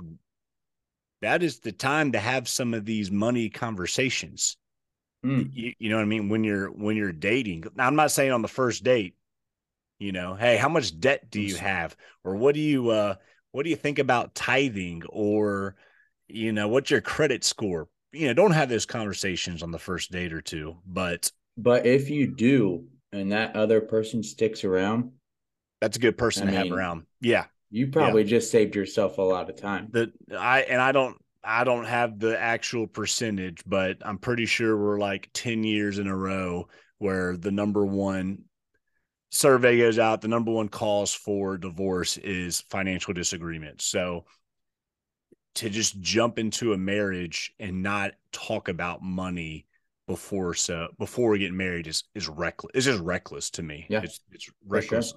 That 1.22 1.42
is 1.42 1.60
the 1.60 1.72
time 1.72 2.12
to 2.12 2.18
have 2.18 2.46
some 2.46 2.75
of 2.75 2.84
these 2.84 3.10
money 3.10 3.48
conversations. 3.48 4.56
Mm. 5.25 5.50
You, 5.52 5.72
you 5.78 5.90
know 5.90 5.96
what 5.96 6.02
I 6.02 6.06
mean? 6.06 6.28
When 6.28 6.44
you're 6.44 6.68
when 6.68 6.96
you're 6.96 7.12
dating. 7.12 7.64
Now, 7.75 7.86
I'm 7.86 7.96
not 7.96 8.10
saying 8.10 8.32
on 8.32 8.42
the 8.42 8.48
first 8.48 8.84
date 8.84 9.14
you 9.98 10.12
know 10.12 10.34
hey 10.34 10.56
how 10.56 10.68
much 10.68 10.98
debt 10.98 11.30
do 11.30 11.40
you 11.40 11.56
have 11.56 11.96
or 12.25 12.36
what 12.36 12.54
do 12.54 12.60
you 12.60 12.90
uh 12.90 13.14
what 13.52 13.64
do 13.64 13.70
you 13.70 13.76
think 13.76 13.98
about 13.98 14.34
tithing 14.34 15.02
or 15.08 15.76
you 16.28 16.52
know 16.52 16.68
what's 16.68 16.90
your 16.90 17.00
credit 17.00 17.44
score 17.44 17.88
you 18.12 18.26
know 18.26 18.34
don't 18.34 18.52
have 18.52 18.68
those 18.68 18.86
conversations 18.86 19.62
on 19.62 19.70
the 19.70 19.78
first 19.78 20.12
date 20.12 20.32
or 20.32 20.42
two 20.42 20.76
but 20.86 21.30
but 21.56 21.86
if 21.86 22.10
you 22.10 22.26
do 22.26 22.86
and 23.12 23.32
that 23.32 23.56
other 23.56 23.80
person 23.80 24.22
sticks 24.22 24.64
around 24.64 25.12
that's 25.80 25.96
a 25.96 26.00
good 26.00 26.18
person 26.18 26.44
I 26.44 26.52
to 26.52 26.58
mean, 26.58 26.66
have 26.66 26.76
around 26.76 27.06
yeah 27.20 27.46
you 27.70 27.88
probably 27.88 28.22
yeah. 28.22 28.28
just 28.28 28.50
saved 28.50 28.75
yourself 28.75 29.18
a 29.18 29.22
lot 29.22 29.50
of 29.50 29.56
time 29.56 29.88
the 29.90 30.12
i 30.38 30.62
and 30.62 30.80
i 30.80 30.92
don't 30.92 31.16
i 31.44 31.64
don't 31.64 31.84
have 31.84 32.18
the 32.18 32.38
actual 32.38 32.86
percentage 32.86 33.62
but 33.66 33.98
i'm 34.02 34.18
pretty 34.18 34.46
sure 34.46 34.76
we're 34.76 34.98
like 34.98 35.30
10 35.32 35.64
years 35.64 35.98
in 35.98 36.06
a 36.06 36.16
row 36.16 36.68
where 36.98 37.36
the 37.36 37.50
number 37.50 37.84
one 37.84 38.44
survey 39.30 39.78
goes 39.78 39.98
out, 39.98 40.20
the 40.20 40.28
number 40.28 40.50
one 40.50 40.68
cause 40.68 41.14
for 41.14 41.58
divorce 41.58 42.16
is 42.16 42.62
financial 42.70 43.12
disagreement. 43.12 43.82
So 43.82 44.25
to 45.56 45.70
just 45.70 46.00
jump 46.00 46.38
into 46.38 46.72
a 46.72 46.78
marriage 46.78 47.52
and 47.58 47.82
not 47.82 48.12
talk 48.32 48.68
about 48.68 49.02
money 49.02 49.66
before 50.06 50.54
so 50.54 50.88
before 50.98 51.30
we 51.30 51.38
get 51.38 51.52
married 51.52 51.86
is 51.86 52.04
is 52.14 52.28
reckless. 52.28 52.72
It's 52.75 52.86
just 52.86 53.02
reckless 53.02 53.50
to 53.50 53.62
me. 53.62 53.86
Yeah, 53.88 54.02
it's 54.02 54.20
it's 54.32 54.50
reckless. 54.66 55.14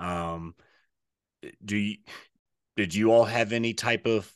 Sure. 0.00 0.08
Um, 0.08 0.54
do 1.64 1.76
you 1.76 1.96
did 2.76 2.94
you 2.94 3.12
all 3.12 3.24
have 3.24 3.52
any 3.52 3.74
type 3.74 4.06
of 4.06 4.30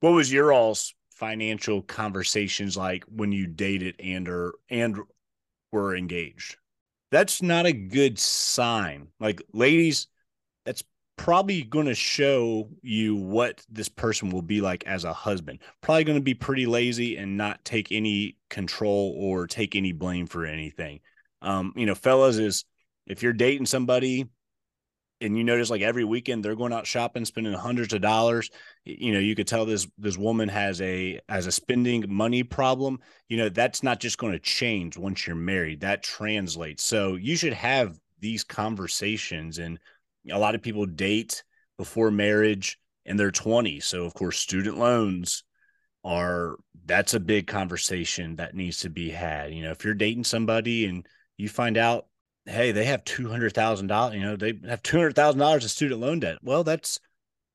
what 0.00 0.10
was 0.10 0.32
your 0.32 0.52
all's 0.52 0.94
financial 1.10 1.82
conversations 1.82 2.76
like 2.76 3.04
when 3.04 3.32
you 3.32 3.46
dated 3.46 3.96
and 3.98 4.28
or 4.28 4.54
and 4.70 4.98
were 5.72 5.96
engaged? 5.96 6.56
that's 7.10 7.42
not 7.42 7.66
a 7.66 7.72
good 7.72 8.18
sign. 8.18 9.08
Like 9.20 9.42
ladies, 9.52 10.08
that's 10.64 10.82
probably 11.16 11.62
going 11.62 11.86
to 11.86 11.94
show 11.94 12.68
you 12.82 13.16
what 13.16 13.64
this 13.70 13.88
person 13.88 14.30
will 14.30 14.42
be 14.42 14.60
like 14.60 14.84
as 14.86 15.04
a 15.04 15.12
husband. 15.12 15.60
Probably 15.80 16.04
going 16.04 16.18
to 16.18 16.22
be 16.22 16.34
pretty 16.34 16.66
lazy 16.66 17.16
and 17.16 17.36
not 17.36 17.64
take 17.64 17.90
any 17.90 18.36
control 18.50 19.14
or 19.18 19.46
take 19.46 19.74
any 19.74 19.92
blame 19.92 20.26
for 20.26 20.44
anything. 20.44 21.00
Um, 21.42 21.72
you 21.76 21.86
know, 21.86 21.94
fellas, 21.94 22.36
is 22.36 22.64
if 23.06 23.22
you're 23.22 23.32
dating 23.32 23.66
somebody 23.66 24.28
and 25.20 25.36
you 25.36 25.44
notice 25.44 25.70
like 25.70 25.80
every 25.80 26.04
weekend 26.04 26.44
they're 26.44 26.54
going 26.54 26.72
out 26.72 26.86
shopping 26.86 27.24
spending 27.24 27.52
hundreds 27.52 27.94
of 27.94 28.02
dollars 28.02 28.50
you 28.84 29.12
know 29.12 29.18
you 29.18 29.34
could 29.34 29.46
tell 29.46 29.64
this 29.64 29.86
this 29.98 30.18
woman 30.18 30.48
has 30.48 30.80
a 30.82 31.18
has 31.28 31.46
a 31.46 31.52
spending 31.52 32.04
money 32.08 32.42
problem 32.42 32.98
you 33.28 33.36
know 33.36 33.48
that's 33.48 33.82
not 33.82 34.00
just 34.00 34.18
going 34.18 34.32
to 34.32 34.38
change 34.38 34.96
once 34.96 35.26
you're 35.26 35.36
married 35.36 35.80
that 35.80 36.02
translates 36.02 36.82
so 36.82 37.14
you 37.14 37.36
should 37.36 37.54
have 37.54 37.98
these 38.20 38.44
conversations 38.44 39.58
and 39.58 39.78
a 40.30 40.38
lot 40.38 40.54
of 40.54 40.62
people 40.62 40.86
date 40.86 41.42
before 41.78 42.10
marriage 42.10 42.78
in 43.04 43.16
their 43.16 43.30
20. 43.30 43.80
so 43.80 44.04
of 44.04 44.14
course 44.14 44.38
student 44.38 44.78
loans 44.78 45.44
are 46.04 46.56
that's 46.84 47.14
a 47.14 47.20
big 47.20 47.46
conversation 47.46 48.36
that 48.36 48.54
needs 48.54 48.80
to 48.80 48.90
be 48.90 49.10
had 49.10 49.52
you 49.52 49.62
know 49.62 49.70
if 49.70 49.84
you're 49.84 49.94
dating 49.94 50.24
somebody 50.24 50.86
and 50.86 51.06
you 51.36 51.48
find 51.48 51.76
out 51.76 52.06
hey, 52.46 52.72
they 52.72 52.84
have 52.84 53.04
two 53.04 53.28
hundred 53.28 53.54
thousand 53.54 53.88
dollars. 53.88 54.14
You 54.14 54.22
know, 54.22 54.36
they 54.36 54.54
have 54.68 54.82
two 54.82 54.96
hundred 54.96 55.14
thousand 55.14 55.40
dollars 55.40 55.64
of 55.64 55.70
student 55.70 56.00
loan 56.00 56.20
debt. 56.20 56.38
Well, 56.42 56.64
that's 56.64 57.00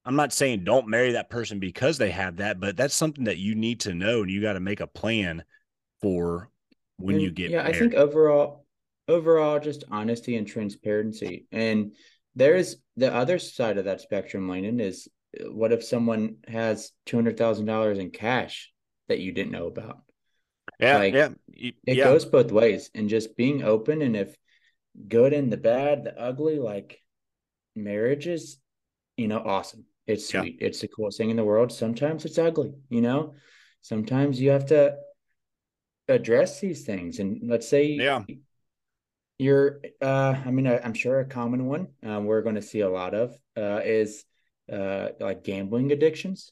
I'm 0.05 0.15
not 0.15 0.33
saying 0.33 0.63
don't 0.63 0.87
marry 0.87 1.13
that 1.13 1.29
person 1.29 1.59
because 1.59 1.97
they 1.97 2.11
have 2.11 2.37
that, 2.37 2.59
but 2.59 2.77
that's 2.77 2.95
something 2.95 3.25
that 3.25 3.37
you 3.37 3.55
need 3.55 3.81
to 3.81 3.93
know, 3.93 4.21
and 4.21 4.31
you 4.31 4.41
got 4.41 4.53
to 4.53 4.59
make 4.59 4.81
a 4.81 4.87
plan 4.87 5.43
for 6.01 6.49
when 6.97 7.15
and, 7.15 7.23
you 7.23 7.31
get. 7.31 7.51
Yeah, 7.51 7.63
married. 7.63 7.75
I 7.75 7.79
think 7.79 7.93
overall, 7.93 8.65
overall, 9.07 9.59
just 9.59 9.83
honesty 9.89 10.35
and 10.35 10.45
transparency. 10.45 11.47
And 11.51 11.93
there's 12.35 12.77
the 12.97 13.13
other 13.13 13.39
side 13.39 13.77
of 13.77 13.85
that 13.85 14.01
spectrum, 14.01 14.47
Langdon, 14.47 14.79
is 14.79 15.07
uh, 15.39 15.51
what 15.51 15.71
if 15.71 15.83
someone 15.83 16.37
has 16.47 16.91
two 17.05 17.17
hundred 17.17 17.37
thousand 17.37 17.65
dollars 17.65 17.99
in 17.99 18.11
cash 18.11 18.71
that 19.07 19.19
you 19.19 19.31
didn't 19.31 19.51
know 19.51 19.67
about? 19.67 19.99
Yeah, 20.79 20.97
like, 20.97 21.13
yeah, 21.13 21.29
it 21.55 21.75
yeah. 21.85 22.03
goes 22.03 22.25
both 22.25 22.51
ways, 22.51 22.89
and 22.95 23.09
just 23.09 23.35
being 23.37 23.63
open. 23.63 24.01
And 24.01 24.15
if 24.15 24.35
good 25.07 25.33
and 25.33 25.51
the 25.51 25.57
bad, 25.57 26.03
the 26.05 26.19
ugly, 26.19 26.57
like 26.57 26.99
marriage 27.75 28.27
is, 28.27 28.57
you 29.17 29.27
know, 29.27 29.39
awesome. 29.39 29.85
It's 30.07 30.27
sweet. 30.27 30.57
Yeah. 30.59 30.67
It's 30.67 30.81
the 30.81 30.87
coolest 30.87 31.17
thing 31.17 31.29
in 31.29 31.37
the 31.37 31.43
world. 31.43 31.71
Sometimes 31.71 32.25
it's 32.25 32.37
ugly, 32.37 32.73
you 32.89 33.01
know. 33.01 33.35
Sometimes 33.81 34.41
you 34.41 34.49
have 34.51 34.65
to 34.67 34.97
address 36.07 36.59
these 36.59 36.83
things. 36.83 37.19
And 37.19 37.41
let's 37.43 37.67
say 37.67 37.85
yeah. 37.85 38.23
You're 39.41 39.81
uh 40.01 40.35
I 40.45 40.51
mean 40.51 40.67
I, 40.67 40.75
am 40.85 40.93
sure 40.93 41.19
a 41.19 41.25
common 41.25 41.65
one 41.65 41.87
uh, 42.07 42.21
we're 42.21 42.43
going 42.43 42.55
to 42.55 42.61
see 42.61 42.81
a 42.81 42.89
lot 42.89 43.13
of 43.13 43.35
uh 43.57 43.81
is 43.83 44.23
uh 44.71 45.09
like 45.19 45.43
gambling 45.43 45.91
addictions 45.91 46.51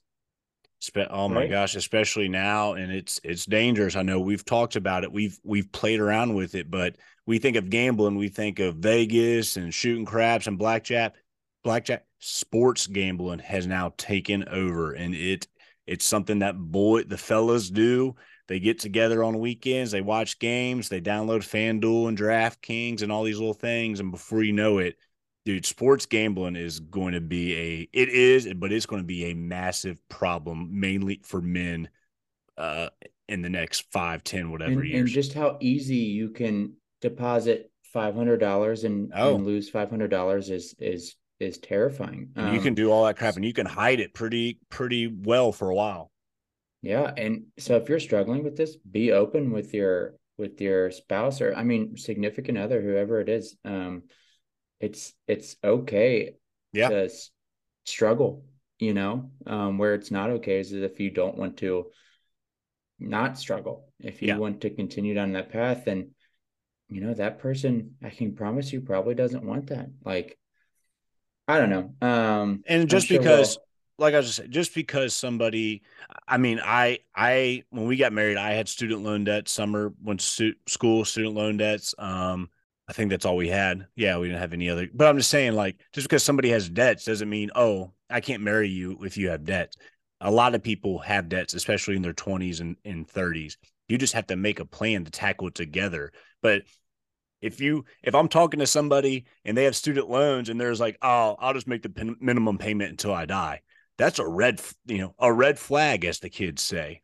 oh 1.12 1.28
my 1.28 1.42
right? 1.42 1.50
gosh, 1.50 1.76
especially 1.76 2.30
now, 2.30 2.74
and 2.74 2.90
it's 2.90 3.20
it's 3.22 3.46
dangerous. 3.46 3.98
I 3.98 4.02
know 4.02 4.22
we've 4.22 4.46
talked 4.46 4.78
about 4.78 5.04
it. 5.04 5.12
We've 5.12 5.38
we've 5.44 5.70
played 5.74 6.00
around 6.00 6.36
with 6.36 6.56
it, 6.56 6.72
but 6.72 6.96
we 7.26 7.38
think 7.38 7.58
of 7.58 7.70
gambling, 7.70 8.16
we 8.16 8.30
think 8.30 8.60
of 8.60 8.76
Vegas 8.76 9.58
and 9.58 9.74
shooting 9.74 10.06
craps 10.06 10.48
and 10.48 10.58
blackjack. 10.58 11.16
Blackjack 11.66 12.06
sports 12.20 12.88
gambling 12.88 13.40
has 13.40 13.68
now 13.68 13.94
taken 13.98 14.48
over, 14.48 14.94
and 14.94 15.14
it 15.14 15.48
it's 15.86 16.06
something 16.06 16.40
that 16.40 16.58
boy 16.58 17.04
the 17.04 17.18
fellas 17.18 17.70
do. 17.70 18.16
They 18.50 18.60
get 18.60 18.80
together 18.80 19.24
on 19.24 19.40
weekends, 19.40 19.92
they 19.92 20.02
watch 20.02 20.40
games, 20.40 20.90
they 20.90 21.00
download 21.00 21.42
FanDuel 21.42 22.08
and 22.08 22.18
DraftKings 22.18 23.04
and 23.04 23.12
all 23.12 23.24
these 23.24 23.38
little 23.38 23.54
things, 23.54 24.00
and 24.00 24.10
before 24.10 24.42
you 24.42 24.54
know 24.54 24.80
it, 24.80 24.98
dude, 25.46 25.68
sports 25.68 26.08
gambling 26.08 26.56
is 26.56 26.80
going 26.80 27.14
to 27.14 27.22
be 27.22 27.56
a 27.56 27.90
it 27.94 28.10
is, 28.10 28.52
but 28.56 28.72
it's 28.72 28.88
going 28.88 29.04
to 29.04 29.08
be 29.08 29.26
a 29.26 29.36
massive 29.36 30.00
problem, 30.10 30.68
mainly 30.72 31.22
for 31.24 31.42
men, 31.42 31.90
uh, 32.58 32.90
in 33.28 33.44
the 33.44 33.50
next 33.50 33.86
five, 33.92 34.24
ten, 34.24 34.50
whatever 34.50 34.82
and, 34.82 34.90
years. 34.90 35.02
And 35.02 35.10
just 35.10 35.34
how 35.34 35.58
easy 35.60 35.98
you 35.98 36.30
can 36.30 36.74
deposit 37.02 37.72
five 37.94 38.16
hundred 38.16 38.38
dollars 38.40 38.84
and, 38.84 39.12
oh. 39.16 39.36
and 39.36 39.46
lose 39.46 39.70
five 39.70 39.92
hundred 39.92 40.10
dollars 40.10 40.50
is 40.50 40.74
is 40.80 41.16
is 41.40 41.60
terrifying. 41.60 42.30
Um, 42.36 42.54
you 42.54 42.60
can 42.60 42.70
um, 42.70 42.76
do 42.76 42.92
all 42.92 43.06
that 43.06 43.16
crap, 43.16 43.36
and 43.36 43.46
you 43.46 43.54
can 43.54 43.68
hide 43.68 44.00
it 44.00 44.16
pretty 44.16 44.58
pretty 44.70 45.06
well 45.06 45.52
for 45.52 45.70
a 45.70 45.76
while. 45.76 46.12
Yeah, 46.82 47.12
and 47.16 47.48
so 47.58 47.76
if 47.76 47.90
you're 47.90 48.00
struggling 48.00 48.44
with 48.44 48.56
this, 48.56 48.76
be 48.78 49.12
open 49.12 49.52
with 49.52 49.74
your 49.74 50.16
with 50.38 50.62
your 50.62 50.92
spouse 50.92 51.42
or 51.42 51.54
I 51.54 51.64
mean 51.64 51.98
significant 51.98 52.58
other, 52.58 52.82
whoever 52.82 53.20
it 53.20 53.30
is. 53.30 53.58
Um, 53.66 54.04
it's 54.80 55.14
it's 55.28 55.56
okay 55.64 56.36
yeah. 56.72 56.90
to 56.90 57.10
struggle 57.86 58.44
you 58.80 58.94
know 58.94 59.30
um, 59.46 59.78
where 59.78 59.94
it's 59.94 60.12
not 60.12 60.30
okay 60.30 60.60
is 60.60 60.72
if 60.72 61.00
you 61.00 61.12
don't 61.12 61.38
want 61.38 61.58
to 61.58 61.88
not 63.00 63.38
struggle 63.38 63.88
if 64.00 64.22
you 64.22 64.30
yeah. 64.30 64.38
want 64.38 64.62
to 64.62 64.70
continue 64.70 65.14
down 65.14 65.34
that 65.34 65.52
path 65.52 65.88
and 65.88 66.10
you 66.90 67.02
know 67.02 67.14
that 67.14 67.40
person 67.40 67.96
i 68.04 68.10
can 68.10 68.36
promise 68.36 68.72
you 68.72 68.82
probably 68.82 69.16
doesn't 69.16 69.44
want 69.44 69.68
that 69.68 69.88
like 70.04 70.38
i 71.48 71.58
don't 71.58 71.70
know 71.70 71.94
um 72.08 72.64
and 72.68 72.90
just 72.90 73.08
sure 73.08 73.20
because 73.20 73.58
we'll... 73.58 73.66
like 74.00 74.14
i 74.14 74.18
was 74.18 74.28
just 74.28 74.38
saying, 74.38 74.52
just 74.52 74.74
because 74.74 75.14
somebody 75.14 75.82
i 76.28 76.38
mean 76.38 76.60
i 76.64 77.00
i 77.16 77.64
when 77.70 77.86
we 77.86 77.98
got 77.98 78.14
married 78.14 78.38
i 78.38 78.52
had 78.52 78.68
student 78.68 79.04
loan 79.04 79.24
debt 79.24 79.48
summer 79.48 79.94
went 80.04 80.20
to 80.20 80.54
school 80.68 81.06
student 81.06 81.36
loan 81.36 81.58
debts 81.58 81.94
um 82.00 82.50
I 82.90 82.92
think 82.92 83.12
that's 83.12 83.26
all 83.26 83.36
we 83.36 83.50
had. 83.50 83.86
Yeah, 83.96 84.18
we 84.18 84.30
didn't 84.30 84.42
have 84.42 84.52
any 84.52 84.68
other. 84.68 84.88
But 84.92 85.08
I'm 85.08 85.18
just 85.18 85.30
saying, 85.30 85.54
like, 85.54 85.78
just 85.94 86.10
because 86.10 86.24
somebody 86.24 86.50
has 86.50 86.68
debts 86.68 87.06
doesn't 87.06 87.30
mean, 87.30 87.52
oh, 87.54 87.94
I 88.10 88.20
can't 88.20 88.42
marry 88.42 88.68
you 88.68 88.98
if 89.04 89.16
you 89.16 89.30
have 89.30 89.46
debts. 89.46 89.78
A 90.22 90.32
lot 90.32 90.56
of 90.56 90.64
people 90.64 90.98
have 90.98 91.30
debts, 91.30 91.54
especially 91.54 91.96
in 91.96 92.02
their 92.02 92.14
20s 92.14 92.62
and, 92.62 92.78
and 92.84 93.08
30s. 93.08 93.58
You 93.88 94.00
just 94.00 94.14
have 94.14 94.26
to 94.28 94.36
make 94.36 94.60
a 94.60 94.66
plan 94.66 95.06
to 95.06 95.12
tackle 95.12 95.50
it 95.50 95.54
together. 95.54 96.12
But 96.42 96.64
if 97.42 97.62
you 97.62 97.86
if 98.02 98.16
I'm 98.16 98.28
talking 98.28 98.60
to 98.60 98.68
somebody 98.68 99.26
and 99.46 99.56
they 99.56 99.66
have 99.66 99.76
student 99.76 100.10
loans 100.10 100.50
and 100.50 100.60
there's 100.60 100.80
like, 100.80 100.98
oh, 101.04 101.36
I'll 101.40 101.54
just 101.54 101.68
make 101.68 101.84
the 101.84 102.16
minimum 102.20 102.58
payment 102.58 102.90
until 102.90 103.14
I 103.14 103.26
die. 103.26 103.62
That's 104.00 104.18
a 104.18 104.28
red, 104.28 104.62
you 104.88 104.98
know, 104.98 105.16
a 105.20 105.32
red 105.32 105.60
flag, 105.60 106.06
as 106.06 106.20
the 106.20 106.30
kids 106.30 106.64
say. 106.64 107.02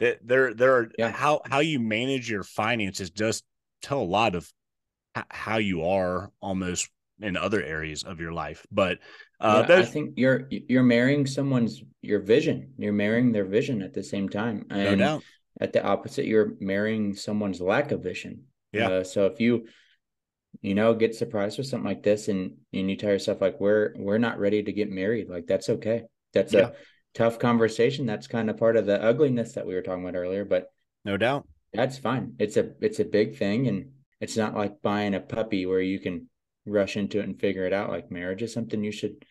That 0.00 0.18
there, 0.26 0.52
there 0.52 0.76
are 0.76 0.90
yeah. 0.98 1.10
how 1.10 1.40
how 1.46 1.60
you 1.60 1.80
manage 1.80 2.28
your 2.28 2.42
finances 2.42 3.10
does 3.10 3.42
tell 3.80 4.00
a 4.00 4.02
lot 4.02 4.34
of 4.34 4.50
how 5.30 5.58
you 5.58 5.84
are 5.84 6.30
almost 6.42 6.90
in 7.20 7.36
other 7.36 7.62
areas 7.62 8.02
of 8.02 8.20
your 8.20 8.32
life. 8.32 8.66
But 8.70 8.98
uh, 9.40 9.64
yeah, 9.68 9.76
I 9.76 9.84
think 9.84 10.14
you're 10.16 10.48
you're 10.50 10.82
marrying 10.82 11.26
someone's 11.26 11.82
your 12.02 12.20
vision. 12.20 12.74
You're 12.76 12.92
marrying 12.92 13.32
their 13.32 13.46
vision 13.46 13.80
at 13.80 13.94
the 13.94 14.02
same 14.02 14.28
time, 14.28 14.66
and 14.68 14.98
no 14.98 15.22
at 15.60 15.72
the 15.72 15.84
opposite, 15.84 16.26
you're 16.26 16.54
marrying 16.60 17.14
someone's 17.14 17.60
lack 17.60 17.92
of 17.92 18.02
vision. 18.02 18.44
Yeah. 18.72 18.88
Uh, 18.88 19.04
so 19.04 19.26
if 19.26 19.40
you 19.40 19.66
you 20.60 20.74
know 20.74 20.94
get 20.94 21.14
surprised 21.14 21.58
with 21.58 21.66
something 21.66 21.88
like 21.88 22.02
this, 22.02 22.28
and 22.28 22.56
and 22.72 22.90
you 22.90 22.96
tell 22.96 23.10
yourself 23.10 23.40
like 23.40 23.60
we're 23.60 23.94
we're 23.96 24.18
not 24.18 24.38
ready 24.38 24.62
to 24.62 24.72
get 24.72 24.90
married, 24.90 25.28
like 25.28 25.46
that's 25.46 25.68
okay. 25.68 26.02
That's 26.34 26.52
yeah. 26.52 26.68
a 26.68 26.72
tough 27.14 27.38
conversation. 27.38 28.06
That's 28.06 28.26
kind 28.26 28.50
of 28.50 28.56
part 28.56 28.76
of 28.76 28.86
the 28.86 29.02
ugliness 29.02 29.52
that 29.52 29.66
we 29.66 29.74
were 29.74 29.82
talking 29.82 30.04
about 30.04 30.18
earlier. 30.18 30.44
But 30.44 30.72
no 31.04 31.16
doubt, 31.16 31.46
that's 31.72 31.98
fine. 31.98 32.34
It's 32.38 32.56
a 32.56 32.72
it's 32.80 33.00
a 33.00 33.04
big 33.04 33.36
thing, 33.36 33.68
and 33.68 33.90
it's 34.20 34.36
not 34.36 34.54
like 34.54 34.82
buying 34.82 35.14
a 35.14 35.20
puppy 35.20 35.66
where 35.66 35.80
you 35.80 35.98
can 35.98 36.28
rush 36.66 36.96
into 36.96 37.20
it 37.20 37.24
and 37.24 37.38
figure 37.38 37.66
it 37.66 37.72
out. 37.72 37.90
Like 37.90 38.10
marriage 38.10 38.42
is 38.42 38.52
something 38.52 38.82
you 38.82 38.92
should 38.92 39.24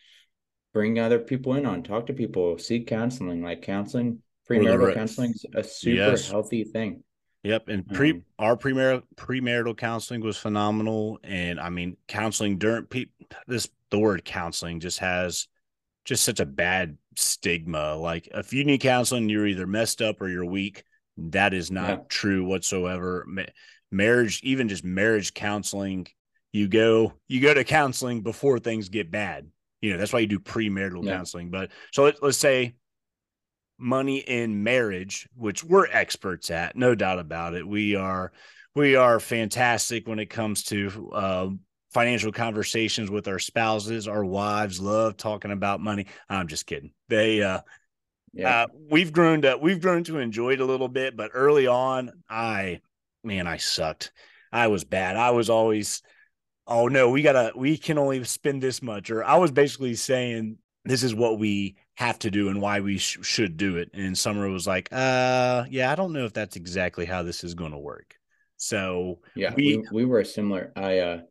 bring 0.74 1.00
other 1.00 1.20
people 1.20 1.54
in 1.56 1.66
on, 1.66 1.84
talk 1.84 2.08
to 2.08 2.14
people, 2.14 2.58
seek 2.58 2.88
counseling. 2.88 3.44
Like 3.44 3.62
counseling, 3.62 4.20
premarital 4.50 4.94
counseling 4.94 5.32
is 5.32 5.46
a 5.56 5.64
super 5.64 6.12
yes. 6.12 6.30
healthy 6.30 6.64
thing. 6.64 7.04
Yep, 7.44 7.68
and 7.68 7.88
pre 7.88 8.12
um, 8.12 8.24
our 8.40 8.56
premarital 8.56 9.04
premarital 9.16 9.78
counseling 9.78 10.22
was 10.22 10.38
phenomenal, 10.38 11.20
and 11.24 11.60
I 11.60 11.70
mean 11.70 11.98
counseling 12.08 12.58
during 12.58 12.86
pe- 12.86 13.08
this 13.48 13.70
the 13.90 14.00
word 14.00 14.24
counseling 14.24 14.80
just 14.80 15.00
has 15.00 15.48
just 16.06 16.24
such 16.24 16.40
a 16.40 16.46
bad 16.46 16.98
stigma. 17.16 17.96
Like 17.96 18.28
if 18.34 18.54
you 18.54 18.64
need 18.66 18.82
counseling, 18.82 19.30
you're 19.30 19.48
either 19.48 19.68
messed 19.68 20.02
up 20.02 20.22
or 20.22 20.28
you're 20.28 20.46
weak. 20.46 20.84
That 21.18 21.54
is 21.54 21.70
not 21.70 21.90
yeah. 21.90 22.04
true 22.10 22.46
whatsoever 22.46 23.26
marriage, 23.94 24.42
even 24.44 24.68
just 24.68 24.84
marriage 24.84 25.34
counseling, 25.34 26.08
you 26.52 26.68
go 26.68 27.14
you 27.28 27.40
go 27.40 27.54
to 27.54 27.64
counseling 27.64 28.22
before 28.22 28.60
things 28.60 28.90
get 28.90 29.12
bad. 29.12 29.50
You 29.82 29.94
know, 29.94 29.98
that's 29.98 30.12
why 30.12 30.20
you 30.20 30.28
do 30.28 30.40
premarital 30.40 31.06
yeah. 31.06 31.18
counseling. 31.18 31.50
But 31.50 31.72
so 31.92 32.04
let, 32.04 32.22
let's 32.22 32.38
say 32.38 32.76
money 33.78 34.18
in 34.18 34.64
marriage, 34.64 35.28
which 35.36 35.64
we're 35.64 35.88
experts 35.88 36.52
at, 36.52 36.76
no 36.76 36.96
doubt 36.96 37.20
about 37.20 37.54
it. 37.54 37.68
We 37.68 37.96
are 37.96 38.32
we 38.76 38.96
are 38.96 39.20
fantastic 39.20 40.08
when 40.08 40.20
it 40.20 40.30
comes 40.30 40.64
to 40.66 41.12
uh, 41.14 41.50
financial 41.94 42.32
conversations 42.32 43.10
with 43.10 43.28
our 43.28 43.40
spouses. 43.40 44.08
Our 44.08 44.26
wives 44.26 44.80
love 44.80 45.18
talking 45.18 45.52
about 45.52 45.80
money. 45.80 46.08
I'm 46.30 46.48
just 46.48 46.66
kidding. 46.66 46.92
They 47.10 47.42
uh 47.42 47.62
yeah. 48.36 48.64
Uh, 48.64 48.68
we've 48.90 49.14
grown 49.14 49.44
to 49.44 49.58
we've 49.62 49.82
grown 49.82 50.04
to 50.06 50.18
enjoy 50.18 50.54
it 50.54 50.60
a 50.60 50.66
little 50.66 50.88
bit, 50.88 51.16
but 51.16 51.32
early 51.34 51.68
on, 51.68 52.12
I 52.30 52.82
man, 53.24 53.46
I 53.46 53.58
sucked. 53.58 54.12
I 54.52 54.68
was 54.68 54.84
bad. 54.84 55.16
I 55.16 55.32
was 55.32 55.50
always 55.50 56.02
oh 56.68 56.88
no, 56.88 57.10
we 57.10 57.22
gotta, 57.22 57.52
we 57.56 57.78
can 57.78 57.98
only 57.98 58.24
spend 58.24 58.62
this 58.62 58.82
much. 58.82 59.10
Or 59.10 59.24
I 59.24 59.38
was 59.38 59.52
basically 59.52 59.96
saying, 59.96 60.58
this 60.86 61.04
is 61.04 61.16
what 61.16 61.40
we 61.40 61.76
have 61.96 62.20
to 62.20 62.32
do 62.32 62.50
and 62.50 62.62
why 62.62 62.82
we 62.82 62.98
sh- 62.98 63.20
should 63.22 63.58
do 63.58 63.78
it. 63.78 63.90
And 63.94 64.18
Summer 64.18 64.50
was 64.50 64.68
like, 64.68 64.90
uh, 64.92 65.66
yeah, 65.70 65.92
I 65.92 65.96
don't 65.96 66.14
know 66.14 66.26
if 66.26 66.34
that's 66.34 66.56
exactly 66.56 67.06
how 67.06 67.24
this 67.24 67.44
is 67.44 67.54
going 67.54 67.72
to 67.72 67.78
work. 67.78 68.16
So 68.58 69.20
yeah, 69.36 69.54
we, 69.56 69.78
we, 69.78 69.84
we 69.92 70.06
were 70.06 70.24
similar. 70.24 70.72
I, 70.76 71.00
uh, 71.00 71.22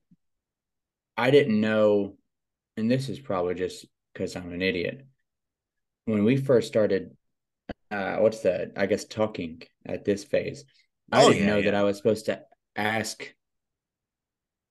I 1.16 1.30
didn't 1.30 1.60
know, 1.60 2.16
and 2.76 2.90
this 2.90 3.08
is 3.08 3.18
probably 3.18 3.54
just 3.54 3.86
because 4.12 4.36
I'm 4.36 4.52
an 4.52 4.62
idiot. 4.62 5.06
When 6.06 6.24
we 6.24 6.36
first 6.36 6.68
started, 6.68 7.16
uh, 7.90 8.16
what's 8.16 8.40
that? 8.40 8.72
I 8.76 8.86
guess 8.86 9.04
talking 9.04 9.62
at 9.86 10.04
this 10.04 10.24
phase, 10.24 10.64
I 11.10 11.22
oh, 11.22 11.28
didn't 11.28 11.44
yeah, 11.44 11.50
know 11.50 11.58
yeah. 11.58 11.70
that 11.70 11.74
I 11.74 11.82
was 11.84 11.96
supposed 11.96 12.26
to 12.26 12.42
ask 12.76 13.32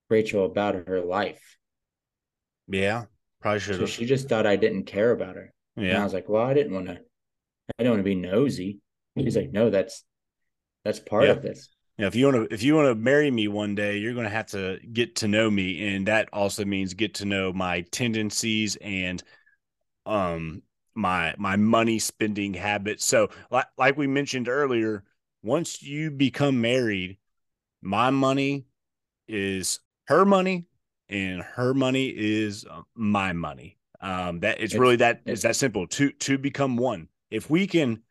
Rachel 0.10 0.46
about 0.46 0.88
her 0.88 1.02
life. 1.02 1.58
Yeah, 2.68 3.06
probably 3.42 3.60
should. 3.60 3.78
So 3.78 3.86
she 3.86 4.06
just 4.06 4.28
thought 4.28 4.48
I 4.48 4.56
didn't 4.56 4.86
care 4.86 5.12
about 5.12 5.36
her. 5.36 5.54
Yeah, 5.76 5.90
and 5.90 5.98
I 6.00 6.04
was 6.04 6.14
like, 6.14 6.28
well, 6.28 6.44
I 6.44 6.54
didn't 6.54 6.74
want 6.74 6.88
to. 6.88 7.00
I 7.80 7.84
don't 7.84 7.94
want 7.94 8.00
to 8.00 8.04
be 8.04 8.16
nosy. 8.16 8.80
He's 9.16 9.36
like, 9.36 9.52
no, 9.52 9.70
that's 9.70 10.04
that's 10.84 11.00
part 11.00 11.26
yeah. 11.26 11.32
of 11.32 11.42
this. 11.42 11.70
Yeah, 12.02 12.08
if 12.08 12.16
you 12.16 12.26
want 12.26 12.50
to 12.50 12.54
if 12.54 12.64
you 12.64 12.76
want 12.76 12.88
to 12.88 12.96
marry 12.96 13.30
me 13.30 13.48
one 13.48 13.76
day, 13.76 13.98
you're 13.98 14.16
going 14.16 14.24
to 14.24 14.30
have 14.32 14.48
to 14.48 14.80
get 14.92 15.16
to 15.18 15.28
know 15.28 15.52
me, 15.52 15.96
and 15.96 16.08
that 16.08 16.30
also 16.34 16.66
means 16.66 16.96
get 16.96 17.14
to 17.16 17.26
know 17.26 17.54
my 17.54 17.82
tendencies 17.92 18.76
and 18.82 19.22
um 20.08 20.64
my 20.96 21.36
my 21.38 21.56
money 21.58 22.00
spending 22.00 22.56
habits. 22.56 23.06
So, 23.06 23.30
like 23.52 23.68
like 23.78 23.98
we 23.98 24.08
mentioned 24.08 24.50
earlier, 24.50 25.04
once 25.44 25.84
you 25.84 26.10
become 26.10 26.60
married, 26.60 27.20
my 27.84 28.10
money 28.10 28.66
is 29.28 29.80
her 30.06 30.26
money 30.26 30.66
and 31.10 31.44
her 31.44 31.76
money 31.76 32.08
is 32.10 32.66
uh, 32.66 32.82
my 32.96 33.34
money. 33.34 33.78
Um, 34.02 34.40
that 34.40 34.60
it's, 34.60 34.74
it's 34.74 34.80
really 34.80 34.96
that 34.98 35.22
it's 35.28 35.44
that 35.44 35.56
simple 35.56 35.86
to 35.90 36.12
to 36.14 36.40
become 36.40 36.78
one. 36.78 37.10
If 37.30 37.52
we 37.52 37.68
can 37.68 38.02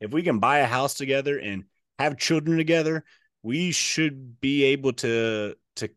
if 0.00 0.12
we 0.12 0.22
can 0.22 0.38
buy 0.38 0.58
a 0.58 0.66
house 0.66 0.94
together 0.94 1.38
and 1.38 1.64
have 1.98 2.18
children 2.18 2.56
together, 2.56 3.04
we 3.42 3.70
should 3.72 4.40
be 4.40 4.64
able 4.64 4.92
to 4.94 5.54
to 5.76 5.88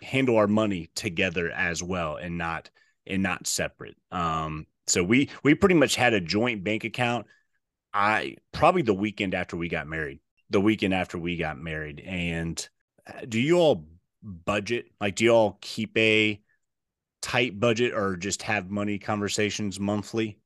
handle 0.00 0.36
our 0.36 0.46
money 0.46 0.90
together 0.94 1.50
as 1.50 1.82
well 1.82 2.16
and 2.16 2.38
not 2.38 2.70
and 3.06 3.22
not 3.22 3.46
separate. 3.46 3.96
Um, 4.10 4.66
so 4.86 5.02
we 5.02 5.30
we 5.42 5.54
pretty 5.54 5.74
much 5.74 5.94
had 5.94 6.14
a 6.14 6.20
joint 6.20 6.64
bank 6.64 6.84
account. 6.84 7.26
I 7.92 8.36
probably 8.52 8.82
the 8.82 8.94
weekend 8.94 9.34
after 9.34 9.56
we 9.56 9.68
got 9.68 9.86
married, 9.86 10.20
the 10.50 10.60
weekend 10.60 10.94
after 10.94 11.18
we 11.18 11.36
got 11.36 11.58
married. 11.58 12.00
And 12.00 12.66
uh, 13.06 13.26
do 13.28 13.40
you 13.40 13.58
all 13.58 13.86
budget? 14.22 14.86
Like, 15.00 15.16
do 15.16 15.24
you 15.24 15.30
all 15.30 15.58
keep 15.60 15.96
a 15.98 16.40
tight 17.20 17.58
budget 17.58 17.94
or 17.94 18.16
just 18.16 18.42
have 18.42 18.70
money 18.70 18.98
conversations 18.98 19.78
monthly? 19.78 20.38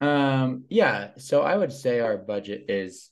Um, 0.00 0.64
yeah. 0.68 1.10
So 1.16 1.42
I 1.42 1.56
would 1.56 1.72
say 1.72 2.00
our 2.00 2.16
budget 2.16 2.66
is 2.68 3.10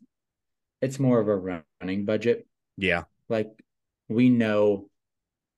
it's 0.81 0.99
more 0.99 1.21
of 1.21 1.29
a 1.29 1.63
running 1.81 2.05
budget. 2.05 2.47
Yeah. 2.77 3.05
Like 3.29 3.51
we 4.09 4.31
know 4.31 4.89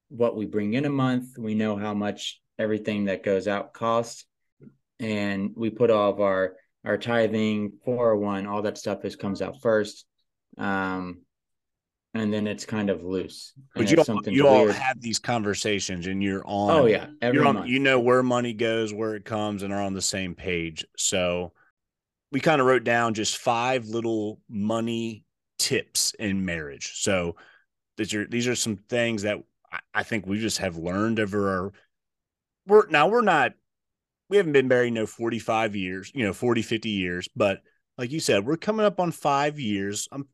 what 0.09 0.37
we 0.37 0.47
bring 0.47 0.75
in 0.75 0.85
a 0.85 0.91
month, 0.91 1.37
we 1.39 1.55
know 1.55 1.77
how 1.77 1.95
much 1.95 2.41
everything 2.59 3.05
that 3.07 3.23
goes 3.23 3.47
out 3.47 3.73
costs, 3.73 4.25
and 4.99 5.53
we 5.55 5.71
put 5.71 5.91
all 5.91 6.11
of 6.11 6.21
our 6.21 6.57
our 6.85 6.97
tithing, 6.97 7.73
401, 7.85 8.47
all 8.47 8.63
that 8.63 8.79
stuff 8.79 9.05
is 9.05 9.17
comes 9.17 9.43
out 9.43 9.61
first. 9.61 10.07
Um, 10.57 11.19
and 12.15 12.33
then 12.33 12.47
it's 12.47 12.65
kind 12.65 12.89
of 12.89 13.05
loose. 13.05 13.53
But 13.75 13.91
you 13.91 13.99
all, 13.99 14.21
you 14.27 14.49
all 14.49 14.69
have 14.69 15.01
these 15.01 15.19
conversations 15.19 16.07
and 16.07 16.23
you're 16.23 16.43
on. 16.47 16.71
Oh 16.71 16.87
yeah, 16.87 17.09
every 17.21 17.41
on, 17.41 17.55
month. 17.55 17.69
You 17.69 17.81
know 17.81 18.01
where 18.01 18.23
money 18.23 18.55
goes, 18.55 18.93
where 18.93 19.15
it 19.15 19.25
comes, 19.25 19.63
and 19.63 19.73
are 19.73 19.83
on 19.83 19.93
the 19.93 20.03
same 20.03 20.35
page. 20.35 20.87
So 20.97 21.53
we 22.30 22.40
kind 22.40 22.61
of 22.61 22.66
wrote 22.66 22.85
down 22.85 23.14
just 23.14 23.38
five 23.38 23.86
little 23.86 24.41
money 24.49 25.25
tips 25.58 26.14
in 26.19 26.45
marriage. 26.45 26.93
So 27.02 27.36
these 27.97 28.14
are 28.14 28.26
these 28.26 28.47
are 28.47 28.54
some 28.54 28.76
things 28.76 29.23
that 29.23 29.38
I 29.93 30.02
think 30.02 30.26
we 30.26 30.38
just 30.38 30.58
have 30.58 30.76
learned 30.76 31.21
over 31.21 31.49
our. 31.49 31.73
We're 32.67 32.86
now 32.88 33.08
we're 33.08 33.23
not 33.23 33.52
we 34.28 34.36
haven't 34.36 34.52
been 34.52 34.69
married 34.69 34.93
no 34.93 35.06
45 35.06 35.75
years, 35.75 36.12
you 36.14 36.25
know, 36.25 36.32
40, 36.32 36.62
50 36.62 36.91
years, 36.91 37.28
but 37.34 37.62
like 37.97 38.12
you 38.12 38.21
said, 38.21 38.47
we're 38.47 38.56
coming 38.56 38.84
up 38.84 39.00
on 39.00 39.10
five 39.10 39.58
years. 39.58 40.06
I'm 40.12 40.28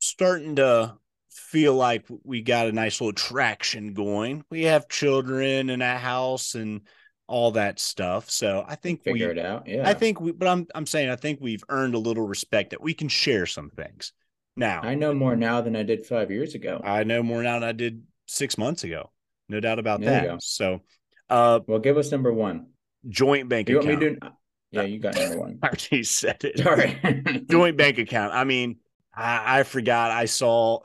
starting 0.00 0.56
to 0.56 0.96
feel 1.30 1.74
like 1.74 2.06
we 2.24 2.42
got 2.42 2.66
a 2.66 2.72
nice 2.72 3.00
little 3.00 3.12
traction 3.12 3.94
going. 3.94 4.44
We 4.50 4.64
have 4.64 4.88
children 4.88 5.70
and 5.70 5.82
a 5.82 5.96
house 5.96 6.54
and 6.54 6.82
all 7.30 7.52
that 7.52 7.78
stuff. 7.78 8.28
So 8.28 8.64
I 8.66 8.74
think 8.74 9.04
figure 9.04 9.32
we, 9.32 9.38
it 9.38 9.44
out. 9.44 9.68
Yeah. 9.68 9.88
I 9.88 9.94
think 9.94 10.20
we, 10.20 10.32
but 10.32 10.48
I'm 10.48 10.66
I'm 10.74 10.84
saying 10.84 11.08
I 11.10 11.16
think 11.16 11.38
we've 11.40 11.62
earned 11.68 11.94
a 11.94 11.98
little 11.98 12.26
respect 12.26 12.70
that 12.70 12.82
we 12.82 12.92
can 12.92 13.08
share 13.08 13.46
some 13.46 13.70
things. 13.70 14.12
Now 14.56 14.80
I 14.82 14.96
know 14.96 15.14
more 15.14 15.36
now 15.36 15.60
than 15.60 15.76
I 15.76 15.84
did 15.84 16.04
five 16.04 16.30
years 16.30 16.54
ago. 16.54 16.80
I 16.82 17.04
know 17.04 17.22
more 17.22 17.42
now 17.42 17.60
than 17.60 17.68
I 17.68 17.72
did 17.72 18.02
six 18.26 18.58
months 18.58 18.82
ago. 18.82 19.10
No 19.48 19.60
doubt 19.60 19.78
about 19.78 20.00
there 20.00 20.26
that. 20.26 20.42
So, 20.42 20.80
uh, 21.28 21.60
well, 21.66 21.78
give 21.78 21.96
us 21.96 22.10
number 22.10 22.32
one. 22.32 22.66
Joint 23.08 23.48
bank 23.48 23.68
you 23.68 23.78
account. 23.78 24.00
Want 24.00 24.12
me 24.12 24.18
to, 24.20 24.32
yeah, 24.72 24.82
you 24.82 24.98
got 24.98 25.14
number 25.14 25.38
one. 25.38 25.58
I 25.62 25.68
already 25.68 26.02
said 26.02 26.42
it. 26.44 26.58
Sorry. 26.58 27.44
joint 27.50 27.76
bank 27.76 27.98
account. 27.98 28.34
I 28.34 28.44
mean, 28.44 28.76
I, 29.14 29.60
I 29.60 29.62
forgot. 29.62 30.10
I 30.10 30.24
saw 30.26 30.80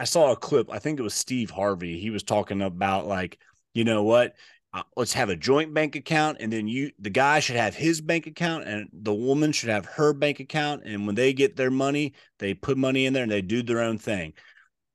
I 0.00 0.04
saw 0.04 0.32
a 0.32 0.36
clip. 0.36 0.72
I 0.72 0.80
think 0.80 0.98
it 0.98 1.02
was 1.02 1.14
Steve 1.14 1.50
Harvey. 1.50 2.00
He 2.00 2.10
was 2.10 2.22
talking 2.22 2.62
about 2.62 3.06
like, 3.06 3.38
you 3.74 3.84
know 3.84 4.02
what? 4.02 4.34
Uh, 4.72 4.82
let's 4.96 5.12
have 5.12 5.30
a 5.30 5.36
joint 5.36 5.74
bank 5.74 5.96
account, 5.96 6.36
and 6.38 6.52
then 6.52 6.68
you, 6.68 6.92
the 7.00 7.10
guy, 7.10 7.40
should 7.40 7.56
have 7.56 7.74
his 7.74 8.00
bank 8.00 8.26
account, 8.26 8.64
and 8.68 8.88
the 8.92 9.12
woman 9.12 9.50
should 9.50 9.68
have 9.68 9.84
her 9.84 10.12
bank 10.12 10.38
account. 10.38 10.82
And 10.84 11.06
when 11.06 11.16
they 11.16 11.32
get 11.32 11.56
their 11.56 11.72
money, 11.72 12.14
they 12.38 12.54
put 12.54 12.78
money 12.78 13.06
in 13.06 13.12
there 13.12 13.24
and 13.24 13.32
they 13.32 13.42
do 13.42 13.62
their 13.62 13.80
own 13.80 13.98
thing. 13.98 14.34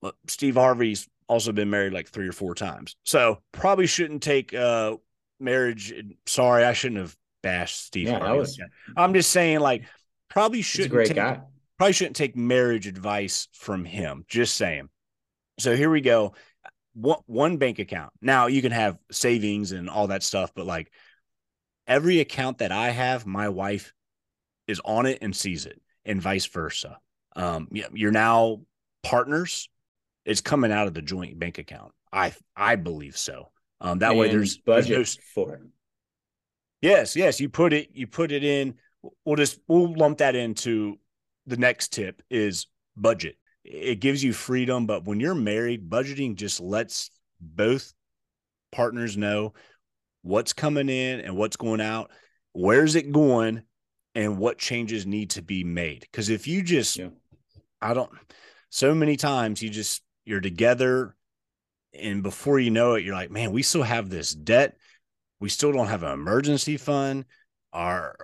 But 0.01 0.15
Steve 0.27 0.55
Harvey's 0.55 1.09
also 1.27 1.51
been 1.51 1.69
married 1.69 1.91
like 1.91 2.07
three 2.07 2.27
or 2.27 2.31
four 2.31 2.55
times, 2.55 2.95
so 3.03 3.41
probably 3.51 3.87
shouldn't 3.87 4.23
take 4.23 4.53
uh 4.53 4.95
marriage. 5.39 5.93
Sorry, 6.25 6.63
I 6.63 6.73
shouldn't 6.73 7.01
have 7.01 7.15
bashed 7.43 7.83
Steve 7.83 8.07
yeah, 8.07 8.19
Harvey. 8.19 8.39
Was, 8.39 8.59
I'm 8.95 9.13
just 9.13 9.31
saying, 9.31 9.59
like, 9.59 9.83
probably 10.29 10.61
shouldn't. 10.61 10.91
great 10.91 11.07
take, 11.07 11.17
guy. 11.17 11.41
Probably 11.77 11.93
shouldn't 11.93 12.15
take 12.15 12.37
marriage 12.37 12.87
advice 12.87 13.49
from 13.51 13.83
him. 13.83 14.23
Just 14.27 14.55
saying. 14.55 14.89
So 15.59 15.75
here 15.75 15.89
we 15.89 16.01
go. 16.01 16.33
One, 16.95 17.19
one 17.25 17.57
bank 17.57 17.79
account. 17.79 18.13
Now 18.21 18.47
you 18.47 18.61
can 18.61 18.71
have 18.71 18.97
savings 19.11 19.71
and 19.71 19.89
all 19.89 20.07
that 20.07 20.23
stuff, 20.23 20.51
but 20.55 20.65
like 20.65 20.91
every 21.87 22.19
account 22.19 22.59
that 22.59 22.71
I 22.71 22.89
have, 22.89 23.25
my 23.25 23.49
wife 23.49 23.93
is 24.67 24.81
on 24.83 25.05
it 25.05 25.19
and 25.21 25.35
sees 25.35 25.65
it, 25.65 25.81
and 26.05 26.21
vice 26.21 26.45
versa. 26.45 26.97
Um, 27.35 27.67
you're 27.71 28.11
now 28.11 28.61
partners. 29.03 29.69
It's 30.23 30.41
coming 30.41 30.71
out 30.71 30.87
of 30.87 30.93
the 30.93 31.01
joint 31.01 31.37
bank 31.37 31.57
account. 31.57 31.91
I 32.11 32.33
I 32.55 32.75
believe 32.75 33.17
so. 33.17 33.51
Um, 33.81 33.99
that 33.99 34.11
and 34.11 34.19
way 34.19 34.29
there's 34.29 34.57
budget 34.57 34.95
there's 34.95 35.17
no, 35.17 35.21
for 35.33 35.55
it. 35.55 35.61
Yes, 36.81 37.15
yes. 37.15 37.39
You 37.39 37.49
put 37.49 37.73
it. 37.73 37.89
You 37.93 38.07
put 38.07 38.31
it 38.31 38.43
in. 38.43 38.75
We'll 39.25 39.35
just 39.35 39.59
we'll 39.67 39.93
lump 39.93 40.19
that 40.19 40.35
into 40.35 40.97
the 41.45 41.57
next 41.57 41.93
tip 41.93 42.21
is 42.29 42.67
budget 42.95 43.37
it 43.65 43.99
gives 43.99 44.23
you 44.23 44.31
freedom. 44.31 44.85
But 44.85 45.05
when 45.05 45.19
you're 45.19 45.35
married, 45.35 45.89
budgeting 45.89 46.35
just 46.35 46.61
lets 46.61 47.09
both 47.41 47.93
partners 48.71 49.17
know 49.17 49.53
what's 50.21 50.53
coming 50.53 50.89
in 50.89 51.21
and 51.21 51.35
what's 51.35 51.57
going 51.57 51.81
out, 51.81 52.11
where's 52.53 52.95
it 52.95 53.11
going, 53.11 53.63
and 54.13 54.37
what 54.37 54.57
changes 54.57 55.05
need 55.05 55.31
to 55.31 55.41
be 55.41 55.63
made. 55.63 56.01
Because 56.01 56.29
if 56.29 56.47
you 56.47 56.63
just, 56.63 56.97
yeah. 56.97 57.09
I 57.81 57.93
don't, 57.93 58.09
so 58.69 58.95
many 58.95 59.17
times 59.17 59.61
you 59.61 59.69
just, 59.69 60.01
you're 60.23 60.41
together 60.41 61.15
and 61.93 62.23
before 62.23 62.59
you 62.59 62.71
know 62.71 62.93
it, 62.93 63.03
you're 63.03 63.15
like, 63.15 63.31
man, 63.31 63.51
we 63.51 63.61
still 63.61 63.83
have 63.83 64.09
this 64.09 64.31
debt. 64.31 64.77
We 65.39 65.49
still 65.49 65.71
don't 65.71 65.87
have 65.87 66.03
an 66.03 66.13
emergency 66.13 66.77
fund. 66.77 67.25
Our 67.75 68.15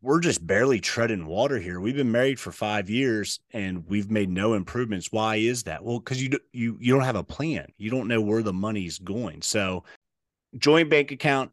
we're 0.00 0.20
just 0.20 0.46
barely 0.46 0.80
treading 0.80 1.26
water 1.26 1.58
here. 1.58 1.80
We've 1.80 1.96
been 1.96 2.12
married 2.12 2.40
for 2.40 2.52
five 2.52 2.88
years 2.88 3.40
and 3.52 3.86
we've 3.86 4.10
made 4.10 4.30
no 4.30 4.54
improvements. 4.54 5.12
Why 5.12 5.36
is 5.36 5.64
that? 5.64 5.84
Well, 5.84 5.98
because 5.98 6.22
you 6.22 6.30
you 6.52 6.78
you 6.80 6.94
don't 6.94 7.04
have 7.04 7.16
a 7.16 7.24
plan. 7.24 7.66
You 7.76 7.90
don't 7.90 8.08
know 8.08 8.20
where 8.20 8.42
the 8.42 8.52
money's 8.52 8.98
going. 8.98 9.42
So, 9.42 9.84
joint 10.56 10.88
bank 10.88 11.10
account 11.10 11.50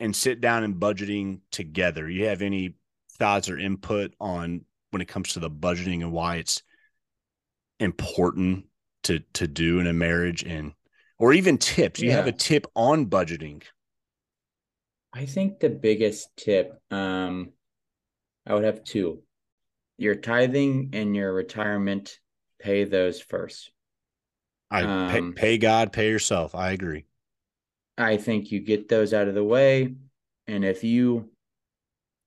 and 0.00 0.14
sit 0.14 0.40
down 0.40 0.64
and 0.64 0.76
budgeting 0.76 1.40
together. 1.50 2.08
You 2.08 2.26
have 2.26 2.42
any 2.42 2.74
thoughts 3.18 3.50
or 3.50 3.58
input 3.58 4.14
on 4.20 4.64
when 4.90 5.02
it 5.02 5.08
comes 5.08 5.34
to 5.34 5.40
the 5.40 5.50
budgeting 5.50 6.00
and 6.00 6.12
why 6.12 6.36
it's 6.36 6.62
important 7.80 8.66
to 9.04 9.20
to 9.34 9.46
do 9.46 9.80
in 9.80 9.86
a 9.86 9.92
marriage 9.92 10.42
and 10.42 10.72
or 11.18 11.32
even 11.32 11.58
tips? 11.58 12.00
You 12.00 12.10
yeah. 12.10 12.16
have 12.16 12.26
a 12.26 12.32
tip 12.32 12.66
on 12.74 13.06
budgeting. 13.06 13.62
I 15.18 15.26
think 15.26 15.58
the 15.58 15.68
biggest 15.68 16.36
tip 16.36 16.80
um 16.92 17.50
I 18.46 18.54
would 18.54 18.62
have 18.64 18.84
two. 18.84 19.22
Your 19.98 20.14
tithing 20.14 20.90
and 20.92 21.16
your 21.16 21.32
retirement, 21.32 22.18
pay 22.60 22.84
those 22.84 23.20
first. 23.20 23.72
I 24.70 24.82
Um, 24.82 25.34
pay, 25.34 25.40
pay 25.40 25.58
God, 25.58 25.92
pay 25.92 26.08
yourself. 26.08 26.54
I 26.54 26.70
agree. 26.70 27.04
I 27.98 28.16
think 28.16 28.52
you 28.52 28.60
get 28.60 28.88
those 28.88 29.12
out 29.12 29.26
of 29.26 29.34
the 29.34 29.42
way. 29.42 29.96
And 30.46 30.64
if 30.64 30.84
you, 30.84 31.28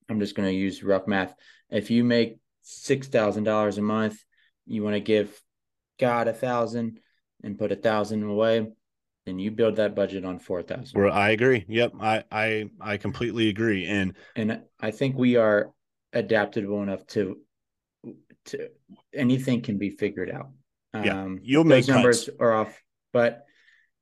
I'm 0.10 0.20
just 0.20 0.36
going 0.36 0.50
to 0.50 0.54
use 0.54 0.84
rough 0.84 1.08
math. 1.08 1.34
If 1.70 1.90
you 1.92 2.04
make 2.04 2.40
$6,000 2.66 3.78
a 3.78 3.82
month, 3.82 4.22
you 4.68 4.84
want 4.84 4.96
to 4.96 5.00
give 5.00 5.42
God 5.98 6.28
a 6.28 6.34
thousand 6.34 7.00
and 7.42 7.58
put 7.58 7.72
a 7.72 7.78
thousand 7.78 8.24
away, 8.24 8.68
then 9.26 9.40
you 9.40 9.52
build 9.52 9.76
that 9.76 9.96
budget 9.96 10.26
on 10.26 10.40
4,000. 10.40 11.00
Well, 11.00 11.14
I 11.14 11.30
agree. 11.32 11.66
Yep, 11.68 11.94
I 12.02 12.24
I 12.32 12.70
I 12.80 12.98
completely 12.98 13.50
agree. 13.50 13.86
And 13.86 14.16
And 14.36 14.62
I 14.80 14.92
think 14.92 15.18
we 15.18 15.36
are 15.36 15.72
adaptable 16.14 16.82
enough 16.84 17.06
to, 17.08 17.38
to 18.46 18.70
anything 19.14 19.62
can 19.62 19.78
be 19.78 19.90
figured 19.90 20.32
out. 20.32 20.50
Yeah, 20.94 21.22
Um, 21.22 21.40
you'll 21.44 21.64
make 21.64 21.86
those 21.86 21.90
numbers 21.90 22.30
are 22.40 22.54
off, 22.54 22.82
but, 23.14 23.46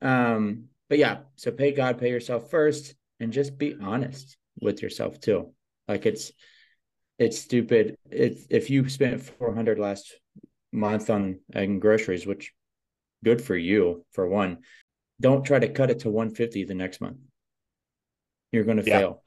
um, 0.01 0.65
but 0.89 0.97
yeah, 0.97 1.19
so 1.35 1.51
pay 1.51 1.71
God, 1.71 1.99
pay 1.99 2.09
yourself 2.09 2.49
first, 2.49 2.95
and 3.19 3.31
just 3.31 3.57
be 3.57 3.75
honest 3.81 4.37
with 4.61 4.81
yourself 4.81 5.19
too. 5.19 5.51
Like 5.87 6.05
it's, 6.05 6.31
it's 7.19 7.37
stupid. 7.37 7.97
It's 8.09 8.45
if 8.49 8.69
you 8.69 8.87
spent 8.87 9.21
four 9.21 9.53
hundred 9.53 9.77
last 9.77 10.15
month 10.71 11.09
on, 11.09 11.39
on 11.53 11.79
groceries, 11.79 12.25
which 12.25 12.53
good 13.23 13.41
for 13.41 13.55
you 13.55 14.05
for 14.13 14.27
one. 14.27 14.59
Don't 15.21 15.43
try 15.43 15.59
to 15.59 15.69
cut 15.69 15.89
it 15.91 15.99
to 15.99 16.09
one 16.09 16.29
fifty 16.29 16.63
the 16.63 16.75
next 16.75 17.01
month. 17.01 17.17
You're 18.51 18.63
going 18.63 18.77
to 18.77 18.83
Yeah. 18.87 18.99
fail. 18.99 19.23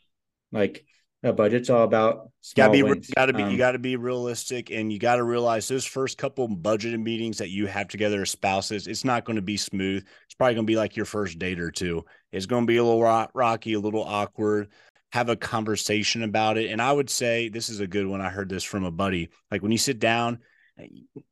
Like 0.51 0.85
a 1.23 1.33
budget's 1.33 1.71
all 1.71 1.85
about 1.85 2.31
small 2.41 2.67
gotta 2.67 2.73
be 2.73 2.83
wins. 2.83 3.11
gotta 3.15 3.33
be 3.33 3.43
Um, 3.43 3.53
you 3.53 3.59
gotta 3.59 3.79
be 3.79 3.95
realistic 3.97 4.71
and 4.71 4.93
you 4.93 4.99
gotta 4.99 5.23
realize 5.23 5.69
those 5.69 5.85
first 5.87 6.19
couple 6.19 6.49
budgeting 6.49 7.03
meetings 7.03 7.39
that 7.39 7.51
you 7.51 7.67
have 7.67 7.87
together 7.89 8.23
as 8.23 8.31
spouses 8.31 8.89
it's 8.89 9.05
not 9.05 9.25
going 9.25 9.37
to 9.37 9.43
be 9.43 9.57
smooth 9.57 10.05
it's 10.25 10.35
probably 10.35 10.55
going 10.55 10.67
to 10.67 10.71
be 10.71 10.77
like 10.77 10.97
your 10.97 11.07
first 11.07 11.39
date 11.39 11.61
or 11.61 11.71
two 11.71 12.05
it's 12.33 12.47
going 12.47 12.65
to 12.65 12.67
be 12.67 12.79
a 12.79 12.83
little 12.83 13.01
rock, 13.01 13.31
rocky 13.35 13.75
a 13.75 13.79
little 13.81 14.03
awkward 14.03 14.69
have 15.13 15.29
a 15.29 15.37
conversation 15.37 16.25
about 16.25 16.59
it 16.59 16.71
and 16.71 16.83
i 16.83 16.93
would 16.93 17.09
say 17.09 17.49
this 17.49 17.69
is 17.69 17.79
a 17.79 17.87
good 17.87 18.07
one 18.07 18.21
i 18.21 18.29
heard 18.29 18.49
this 18.49 18.65
from 18.65 18.83
a 18.85 18.91
buddy 18.91 19.29
like 19.53 19.63
when 19.63 19.71
you 19.71 19.79
sit 19.79 20.01
down 20.01 20.41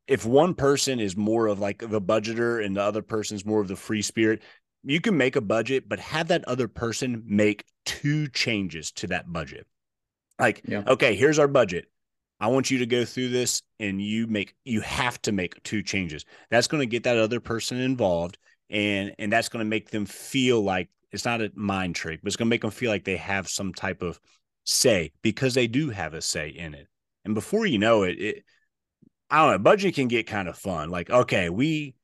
if 0.07 0.25
one 0.25 0.53
person 0.53 0.99
is 0.99 1.17
more 1.17 1.47
of 1.47 1.59
like 1.59 1.79
the 1.79 2.01
budgeter 2.01 2.63
and 2.63 2.75
the 2.75 2.81
other 2.81 3.01
person's 3.01 3.45
more 3.45 3.59
of 3.61 3.67
the 3.67 3.75
free 3.75 4.01
spirit 4.01 4.41
you 4.83 5.01
can 5.01 5.17
make 5.17 5.35
a 5.35 5.41
budget 5.41 5.87
but 5.89 5.99
have 5.99 6.27
that 6.27 6.43
other 6.45 6.67
person 6.67 7.23
make 7.25 7.65
two 7.85 8.27
changes 8.27 8.91
to 8.91 9.07
that 9.07 9.31
budget 9.31 9.65
like, 10.39 10.61
Yeah. 10.67 10.83
okay, 10.87 11.15
here's 11.15 11.39
our 11.39 11.47
budget. 11.47 11.85
I 12.39 12.47
want 12.47 12.71
you 12.71 12.79
to 12.79 12.87
go 12.87 13.05
through 13.05 13.29
this 13.29 13.61
and 13.79 14.01
you 14.01 14.25
make 14.25 14.55
you 14.65 14.81
have 14.81 15.21
to 15.23 15.31
make 15.31 15.61
two 15.63 15.83
changes. 15.83 16.25
That's 16.49 16.67
going 16.67 16.81
to 16.81 16.87
get 16.87 17.03
that 17.03 17.17
other 17.17 17.39
person 17.39 17.79
involved 17.79 18.39
and 18.69 19.13
and 19.19 19.31
that's 19.31 19.49
going 19.49 19.63
to 19.63 19.69
make 19.69 19.91
them 19.91 20.05
feel 20.07 20.61
like 20.61 20.89
it's 21.11 21.25
not 21.25 21.41
a 21.41 21.51
mind 21.55 21.93
trick, 21.95 22.21
but 22.23 22.27
it's 22.27 22.35
going 22.37 22.47
to 22.47 22.49
make 22.49 22.61
them 22.61 22.71
feel 22.71 22.89
like 22.89 23.03
they 23.03 23.17
have 23.17 23.47
some 23.47 23.73
type 23.73 24.01
of 24.01 24.19
say 24.63 25.11
because 25.21 25.53
they 25.53 25.67
do 25.67 25.89
have 25.91 26.13
a 26.15 26.21
say 26.21 26.49
in 26.49 26.73
it. 26.73 26.87
And 27.25 27.35
before 27.35 27.67
you 27.67 27.77
know 27.77 28.03
it, 28.03 28.19
it 28.19 28.43
I 29.31 29.41
don't 29.41 29.51
know, 29.53 29.59
budget 29.59 29.95
can 29.95 30.09
get 30.09 30.27
kind 30.27 30.47
of 30.49 30.57
fun. 30.57 30.89
Like, 30.91 31.09
okay, 31.09 31.49
we 31.49 31.95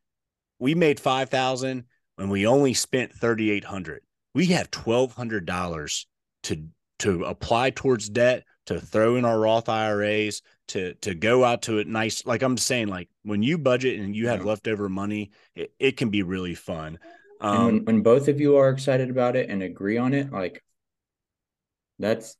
we 0.59 0.75
made 0.75 0.99
5,000 0.99 1.85
and 2.17 2.31
we 2.31 2.47
only 2.47 2.73
spent 2.73 3.13
3,800. 3.13 4.03
We 4.33 4.47
have 4.47 4.71
$1,200 4.71 6.07
to 6.43 6.67
to 6.99 7.25
apply 7.25 7.71
towards 7.71 8.09
debt, 8.09 8.43
to 8.67 8.79
throw 8.81 9.15
in 9.17 9.25
our 9.25 9.39
Roth 9.39 9.69
IRAs, 9.69 10.41
to 10.69 10.93
to 10.95 11.15
go 11.15 11.43
out 11.43 11.63
to 11.63 11.79
a 11.79 11.85
nice 11.85 12.25
like 12.25 12.41
I'm 12.41 12.57
saying, 12.57 12.87
like 12.87 13.09
when 13.23 13.43
you 13.43 13.57
budget 13.57 13.99
and 13.99 14.15
you 14.15 14.27
have 14.29 14.41
Yeah. 14.41 14.45
leftover 14.45 14.89
money, 14.89 15.31
it, 15.55 15.73
it 15.79 15.97
can 15.97 16.09
be 16.09 16.23
really 16.23 16.55
fun. 16.55 16.99
and 17.51 17.63
Um, 17.63 17.65
when, 17.65 17.85
when 17.85 18.01
both 18.03 18.27
of 18.27 18.39
you 18.39 18.57
are 18.57 18.69
excited 18.69 19.09
about 19.09 19.35
it 19.35 19.49
and 19.49 19.61
agree 19.63 19.97
on 19.97 20.13
it, 20.13 20.31
like 20.31 20.63
that's 21.99 22.37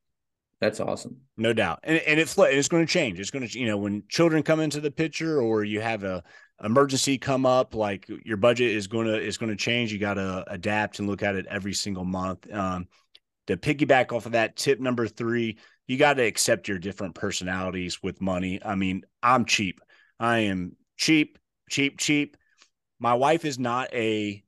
that's 0.60 0.80
awesome. 0.80 1.18
no 1.38 1.54
doubt, 1.54 1.80
and 1.84 1.98
and 2.00 2.20
it's 2.20 2.36
it's 2.38 2.68
going 2.68 2.86
to 2.86 2.92
change. 2.92 3.20
It's 3.20 3.32
going 3.32 3.48
to 3.48 3.60
you 3.60 3.68
know 3.68 3.78
when 3.78 4.04
children 4.10 4.44
come 4.44 4.60
into 4.60 4.82
the 4.82 4.92
picture 4.92 5.42
or 5.42 5.64
you 5.64 5.82
have 5.82 6.04
a 6.04 6.24
emergency 6.64 7.18
come 7.18 7.46
up, 7.46 7.76
like 7.76 8.10
your 8.26 8.38
budget 8.38 8.72
is 8.72 8.88
going 8.88 9.08
to 9.08 9.20
is 9.20 9.38
going 9.38 9.52
to 9.52 9.56
change. 9.56 9.94
You 9.94 10.00
got 10.00 10.16
to 10.16 10.44
adapt 10.48 11.00
and 11.00 11.08
look 11.08 11.24
at 11.24 11.36
it 11.36 11.46
every 11.48 11.74
single 11.74 12.06
month. 12.06 12.52
Um, 12.52 12.88
to 13.48 13.56
piggyback 13.56 14.12
off 14.12 14.26
of 14.26 14.34
that, 14.34 14.56
tip 14.56 14.80
number 14.80 15.08
three, 15.08 15.58
you 15.88 15.98
got 15.98 16.16
to 16.16 16.24
accept 16.24 16.68
your 16.68 16.80
different 16.80 17.16
personalities 17.16 18.04
with 18.04 18.20
money. 18.20 18.60
I 18.64 18.76
mean, 18.76 19.04
I'm 19.24 19.46
cheap. 19.46 19.80
I 20.20 20.40
am 20.40 20.76
cheap, 20.98 21.38
cheap, 21.70 21.98
cheap. 21.98 22.36
My 23.00 23.14
wife 23.14 23.46
is 23.46 23.58
not 23.60 23.94
a 23.94 24.44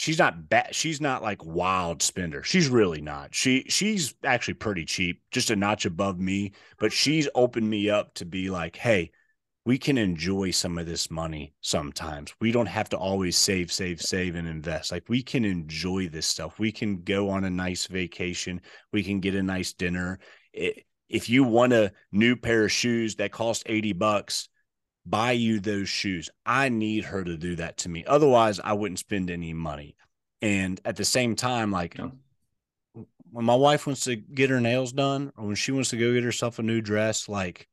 she's 0.00 0.18
not 0.18 0.48
bad 0.48 0.74
she's 0.74 0.98
not 0.98 1.22
like 1.22 1.44
wild 1.44 2.02
spender. 2.02 2.42
She's 2.42 2.68
really 2.68 3.02
not. 3.02 3.34
She 3.34 3.64
she's 3.68 4.14
actually 4.24 4.54
pretty 4.54 4.86
cheap, 4.86 5.22
just 5.30 5.50
a 5.50 5.56
notch 5.56 5.84
above 5.84 6.18
me, 6.18 6.52
but 6.78 6.90
she's 6.92 7.28
opened 7.34 7.68
me 7.68 7.90
up 7.90 8.14
to 8.14 8.24
be 8.24 8.48
like, 8.48 8.76
"Hey, 8.76 9.10
we 9.66 9.76
can 9.76 9.98
enjoy 9.98 10.52
some 10.52 10.78
of 10.78 10.86
this 10.86 11.10
money 11.10 11.52
sometimes. 11.60 12.34
We 12.40 12.50
don't 12.50 12.66
have 12.66 12.88
to 12.90 12.96
always 12.96 13.36
save, 13.36 13.70
save, 13.70 14.00
save, 14.00 14.36
and 14.36 14.48
invest. 14.48 14.90
Like 14.90 15.08
we 15.10 15.22
can 15.22 15.44
enjoy 15.44 16.08
this 16.08 16.26
stuff. 16.26 16.58
We 16.58 16.72
can 16.72 17.02
go 17.02 17.28
on 17.28 17.44
a 17.44 17.50
nice 17.50 17.86
vacation. 17.86 18.62
We 18.92 19.02
can 19.02 19.20
get 19.20 19.34
a 19.34 19.42
nice 19.42 19.74
dinner. 19.74 20.18
It, 20.54 20.84
if 21.10 21.28
you 21.28 21.44
want 21.44 21.74
a 21.74 21.92
new 22.10 22.36
pair 22.36 22.64
of 22.64 22.72
shoes 22.72 23.16
that 23.16 23.32
cost 23.32 23.64
80 23.66 23.92
bucks, 23.94 24.48
buy 25.06 25.32
you 25.32 25.60
those 25.60 25.88
shoes. 25.88 26.30
I 26.46 26.68
need 26.68 27.04
her 27.06 27.24
to 27.24 27.36
do 27.36 27.56
that 27.56 27.78
to 27.78 27.88
me. 27.88 28.04
Otherwise, 28.06 28.60
I 28.60 28.72
wouldn't 28.74 28.98
spend 28.98 29.30
any 29.30 29.52
money. 29.54 29.96
And 30.42 30.80
at 30.84 30.96
the 30.96 31.04
same 31.04 31.36
time, 31.36 31.70
like 31.70 31.98
No. 31.98 32.12
when 33.30 33.44
my 33.44 33.54
wife 33.54 33.86
wants 33.86 34.04
to 34.04 34.16
get 34.16 34.50
her 34.50 34.60
nails 34.60 34.92
done 34.92 35.32
or 35.36 35.46
when 35.46 35.54
she 35.56 35.72
wants 35.72 35.90
to 35.90 35.96
go 35.96 36.12
get 36.14 36.24
herself 36.24 36.58
a 36.58 36.62
new 36.62 36.80
dress, 36.80 37.28
like 37.28 37.68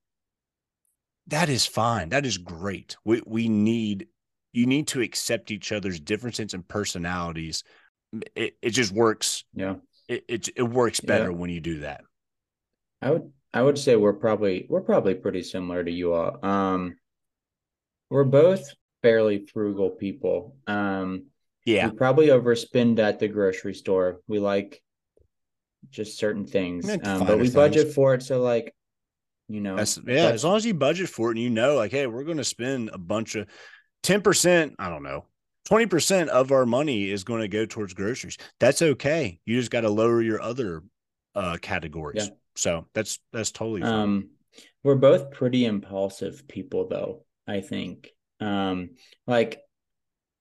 that 1.28 1.50
is 1.50 1.66
fine. 1.66 2.10
That 2.10 2.26
is 2.26 2.38
great. 2.38 2.96
We 3.04 3.22
we 3.26 3.50
need 3.50 4.08
you 4.54 4.66
need 4.66 4.88
to 4.90 5.02
accept 5.02 5.52
each 5.52 5.72
other's 5.72 6.00
differences 6.00 6.54
and 6.54 6.68
personalities. 6.68 7.63
It 8.36 8.58
it 8.62 8.70
just 8.72 8.92
works. 8.94 9.44
Yeah. 9.54 9.76
It 10.08 10.24
it, 10.28 10.50
it 10.56 10.63
works 10.63 11.00
better 11.02 11.32
Yeah. 11.32 11.38
when 11.38 11.50
you 11.50 11.60
do 11.60 11.80
that. 11.82 12.02
I 13.02 13.12
would 13.12 13.32
I 13.54 13.62
would 13.62 13.78
say 13.78 13.96
we're 13.96 14.13
probably 14.13 14.66
we're 14.70 14.82
probably 14.82 15.16
pretty 15.16 15.44
similar 15.44 15.84
to 15.84 15.92
you 15.92 16.13
all. 16.13 16.46
Um 16.46 16.96
we're 18.10 18.24
both 18.24 18.74
fairly 19.02 19.46
frugal 19.54 19.89
people. 19.89 20.56
Um 20.67 21.26
Yeah. 21.65 21.89
we 21.89 21.96
probably 21.96 22.28
overspend 22.28 23.00
at 23.00 23.20
the 23.20 23.28
grocery 23.28 23.74
store. 23.74 24.22
We 24.28 24.39
like 24.39 24.82
just 25.89 26.17
certain 26.17 26.46
things. 26.46 26.89
Um, 26.89 27.26
but 27.26 27.38
we 27.38 27.43
things. 27.43 27.54
budget 27.54 27.93
for 27.93 28.13
it 28.13 28.24
so 28.24 28.41
like 28.41 28.74
you 29.48 29.62
know 29.62 29.76
That's 29.78 29.98
yeah, 29.98 30.04
that's- 30.15 30.34
as 30.34 30.43
long 30.43 30.58
as 30.58 30.65
you 30.65 30.74
budget 30.74 31.10
for 31.10 31.30
it 31.30 31.36
and 31.38 31.43
you 31.43 31.50
know, 31.50 31.76
like, 31.76 31.91
hey, 31.91 32.06
we're 32.08 32.26
going 32.26 32.38
to 32.38 32.43
spend 32.43 32.89
a 32.91 32.98
bunch 32.98 33.36
of 33.36 33.48
10%, 34.04 34.76
I 34.78 34.89
don't 34.89 35.04
know, 35.04 35.26
20% 35.70 36.28
of 36.28 36.52
our 36.52 36.65
money 36.65 37.10
is 37.10 37.24
going 37.24 37.41
to 37.41 37.48
go 37.48 37.65
towards 37.65 37.93
groceries. 37.93 38.38
That's 38.60 38.82
okay. 38.82 39.39
You 39.46 39.58
just 39.60 39.72
got 39.72 39.82
to 39.82 39.89
lower 39.89 40.22
your 40.22 40.41
other 40.41 40.84
uh 41.36 41.58
categories. 41.62 42.26
Yeah. 42.28 42.36
So 42.56 42.88
that's 42.93 43.20
that's 43.32 43.52
totally 43.52 43.82
fine. 43.82 43.93
Um, 43.93 44.30
we're 44.84 44.96
both 44.96 45.32
pretty 45.32 45.65
impulsive 45.65 46.48
people, 46.48 46.88
though. 46.88 47.24
I 47.48 47.62
think, 47.62 48.10
um, 48.40 48.92
like, 49.26 49.62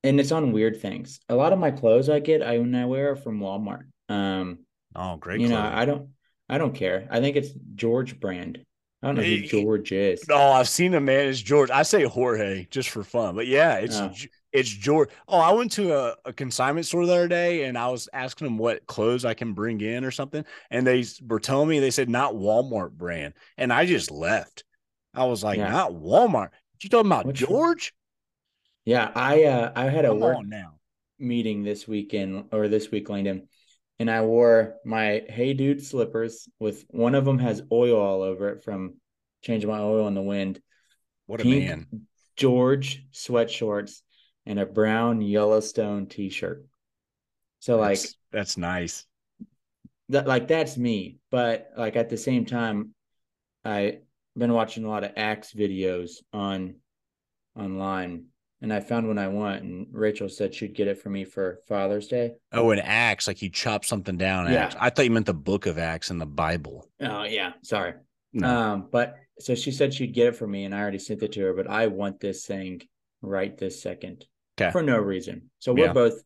and 0.02 0.20
it's 0.20 0.32
on 0.32 0.52
weird 0.52 0.80
things. 0.80 1.20
A 1.28 1.34
lot 1.34 1.52
of 1.52 1.58
my 1.58 1.70
clothes 1.70 2.08
I 2.08 2.20
get, 2.20 2.42
I 2.42 2.58
when 2.58 2.74
I 2.74 2.86
wear 2.86 3.12
are 3.12 3.16
from 3.16 3.40
Walmart. 3.40 3.84
Um, 4.08 4.60
oh, 4.94 5.16
great. 5.16 5.40
you 5.40 5.48
know. 5.48 5.60
I 5.60 5.84
don't, 5.84 6.10
I 6.48 6.58
don't 6.58 6.74
care. 6.74 7.08
I 7.10 7.20
think 7.20 7.36
it's 7.36 7.50
George 7.74 8.20
brand. 8.20 8.64
I 9.02 9.08
don't 9.08 9.16
know 9.16 9.22
who 9.22 9.42
George 9.42 9.92
is. 9.92 10.24
Oh, 10.30 10.52
I've 10.52 10.68
seen 10.68 10.94
a 10.94 11.00
man. 11.00 11.28
It's 11.28 11.40
George. 11.40 11.70
I 11.70 11.82
say 11.82 12.04
Jorge 12.04 12.66
just 12.70 12.88
for 12.88 13.04
fun, 13.04 13.36
but 13.36 13.46
yeah, 13.46 13.76
it's 13.76 13.96
Oh. 13.98 14.10
It's 14.52 14.70
George. 14.70 15.10
Oh, 15.28 15.38
I 15.38 15.50
went 15.52 15.72
to 15.72 15.92
a, 15.92 16.14
a 16.24 16.32
consignment 16.32 16.86
store 16.86 17.04
the 17.04 17.12
other 17.12 17.28
day, 17.28 17.64
and 17.64 17.76
I 17.76 17.88
was 17.88 18.08
asking 18.14 18.46
them 18.46 18.56
what 18.56 18.86
clothes 18.86 19.26
I 19.26 19.34
can 19.34 19.52
bring 19.52 19.82
in 19.82 20.02
or 20.02 20.10
something, 20.10 20.46
and 20.70 20.86
they 20.86 21.04
were 21.28 21.40
telling 21.40 21.68
me 21.68 21.78
they 21.78 21.90
said 21.90 22.08
not 22.08 22.32
Walmart 22.32 22.92
brand, 22.92 23.34
and 23.58 23.70
I 23.70 23.84
just 23.84 24.10
left. 24.10 24.64
I 25.12 25.24
was 25.24 25.44
like, 25.44 25.58
Yeah. 25.58 25.70
not 25.70 25.92
Walmart. 25.92 26.50
You 26.80 26.90
talking 26.90 27.10
about 27.10 27.26
Which- 27.26 27.38
George? 27.38 27.92
Yeah, 28.84 29.10
I 29.16 29.44
uh, 29.44 29.72
I 29.74 29.84
had 29.88 30.04
a 30.04 30.08
Come 30.08 30.20
work 30.20 30.46
now. 30.46 30.74
meeting 31.18 31.64
this 31.64 31.88
weekend 31.88 32.46
or 32.52 32.68
this 32.68 32.90
week, 32.90 33.08
Langdon, 33.08 33.48
and 33.98 34.08
I 34.08 34.22
wore 34.22 34.76
my 34.84 35.22
Hey 35.28 35.54
Dude 35.54 35.84
slippers 35.84 36.48
with 36.60 36.84
one 36.90 37.16
of 37.16 37.24
them 37.24 37.40
has 37.40 37.62
oil 37.72 37.98
all 37.98 38.22
over 38.22 38.50
it 38.50 38.62
from 38.62 38.94
changing 39.42 39.68
my 39.68 39.80
oil 39.80 40.06
in 40.06 40.14
the 40.14 40.22
wind. 40.22 40.60
What 41.26 41.40
a 41.40 41.42
Pink 41.42 41.66
man. 41.68 42.06
George 42.36 43.04
sweatshorts 43.12 44.02
and 44.44 44.60
a 44.60 44.66
brown 44.66 45.20
Yellowstone 45.20 46.06
t-shirt. 46.06 46.64
So 47.58 47.78
like 47.78 47.98
That's, 47.98 48.16
that's 48.30 48.56
nice. 48.56 49.04
that 50.10 50.28
like 50.28 50.46
that's 50.46 50.76
me. 50.76 51.18
But 51.32 51.70
like 51.76 51.96
at 51.96 52.08
the 52.08 52.16
same 52.16 52.44
time, 52.44 52.94
I've 53.64 53.96
been 54.36 54.52
watching 54.52 54.84
a 54.84 54.88
lot 54.88 55.04
of 55.04 55.12
axe 55.16 55.52
videos 55.52 56.16
on 56.32 56.76
online 57.58 58.26
and 58.62 58.72
I 58.72 58.80
found 58.80 59.06
one 59.06 59.18
I 59.18 59.28
want, 59.28 59.62
and 59.62 59.86
Rachel 59.92 60.30
said 60.30 60.54
she'd 60.54 60.74
get 60.74 60.88
it 60.88 60.98
for 60.98 61.10
me 61.10 61.24
for 61.24 61.60
Father's 61.68 62.08
Day. 62.08 62.32
Oh, 62.52 62.70
an 62.70 62.78
axe, 62.78 63.26
like 63.26 63.42
you 63.42 63.50
chop 63.50 63.84
something 63.84 64.16
down. 64.16 64.50
Yeah. 64.50 64.64
Axe. 64.64 64.76
I 64.80 64.88
thought 64.88 65.04
you 65.04 65.10
meant 65.10 65.26
the 65.26 65.34
book 65.34 65.66
of 65.66 65.78
Acts 65.78 66.10
in 66.10 66.16
the 66.18 66.26
Bible. 66.26 66.88
Oh 67.00 67.24
yeah, 67.24 67.52
sorry. 67.62 67.94
No. 68.32 68.48
Um, 68.48 68.88
but 68.90 69.16
so 69.38 69.54
she 69.54 69.70
said 69.72 69.92
she'd 69.92 70.14
get 70.14 70.28
it 70.28 70.36
for 70.36 70.46
me, 70.46 70.64
and 70.64 70.74
I 70.74 70.80
already 70.80 70.98
sent 70.98 71.22
it 71.22 71.32
to 71.32 71.40
her. 71.42 71.52
But 71.52 71.68
I 71.68 71.88
want 71.88 72.18
this 72.18 72.46
thing 72.46 72.80
right 73.20 73.56
this 73.56 73.82
second 73.82 74.24
'Kay. 74.56 74.70
for 74.70 74.82
no 74.82 74.96
reason. 74.98 75.50
So 75.58 75.74
we're 75.74 75.86
Yeah. 75.86 75.92
both, 75.92 76.22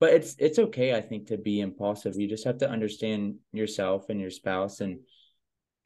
but 0.00 0.12
it's 0.14 0.34
it's 0.40 0.58
okay. 0.58 0.94
I 0.94 1.00
think 1.00 1.28
to 1.28 1.38
be 1.38 1.60
impulsive. 1.60 2.16
You 2.16 2.26
just 2.28 2.44
have 2.44 2.58
to 2.58 2.68
understand 2.68 3.36
yourself 3.52 4.08
and 4.08 4.20
your 4.20 4.30
spouse, 4.30 4.80
and 4.80 4.98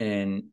and 0.00 0.44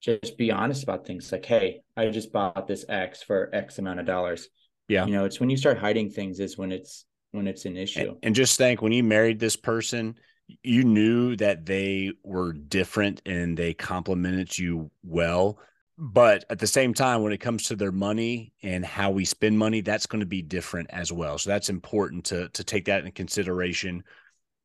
just 0.00 0.36
be 0.38 0.50
honest 0.50 0.82
about 0.82 1.06
things. 1.06 1.30
Like, 1.32 1.44
hey, 1.44 1.82
I 1.96 2.08
just 2.08 2.32
bought 2.32 2.66
this 2.66 2.84
axe 2.88 3.22
for 3.22 3.50
X 3.52 3.78
amount 3.78 4.00
of 4.00 4.06
dollars. 4.06 4.48
Yeah. 4.88 5.06
You 5.06 5.12
know, 5.12 5.24
it's 5.24 5.40
when 5.40 5.50
you 5.50 5.56
start 5.56 5.78
hiding 5.78 6.10
things 6.10 6.38
is 6.40 6.56
when 6.56 6.72
it's 6.72 7.04
when 7.32 7.46
it's 7.46 7.64
an 7.64 7.76
issue. 7.76 8.10
And, 8.10 8.18
and 8.22 8.34
just 8.34 8.56
think 8.56 8.82
when 8.82 8.92
you 8.92 9.02
married 9.02 9.40
this 9.40 9.56
person, 9.56 10.16
you 10.62 10.84
knew 10.84 11.36
that 11.36 11.66
they 11.66 12.12
were 12.22 12.52
different 12.52 13.20
and 13.26 13.56
they 13.56 13.74
complimented 13.74 14.56
you 14.56 14.90
well. 15.02 15.58
But 15.98 16.44
at 16.50 16.58
the 16.58 16.66
same 16.66 16.92
time, 16.92 17.22
when 17.22 17.32
it 17.32 17.38
comes 17.38 17.64
to 17.64 17.76
their 17.76 17.90
money 17.90 18.52
and 18.62 18.84
how 18.84 19.10
we 19.10 19.24
spend 19.24 19.58
money, 19.58 19.80
that's 19.80 20.06
going 20.06 20.20
to 20.20 20.26
be 20.26 20.42
different 20.42 20.90
as 20.90 21.10
well. 21.10 21.38
So 21.38 21.50
that's 21.50 21.70
important 21.70 22.26
to 22.26 22.48
to 22.50 22.64
take 22.64 22.84
that 22.84 23.04
in 23.04 23.12
consideration. 23.12 24.04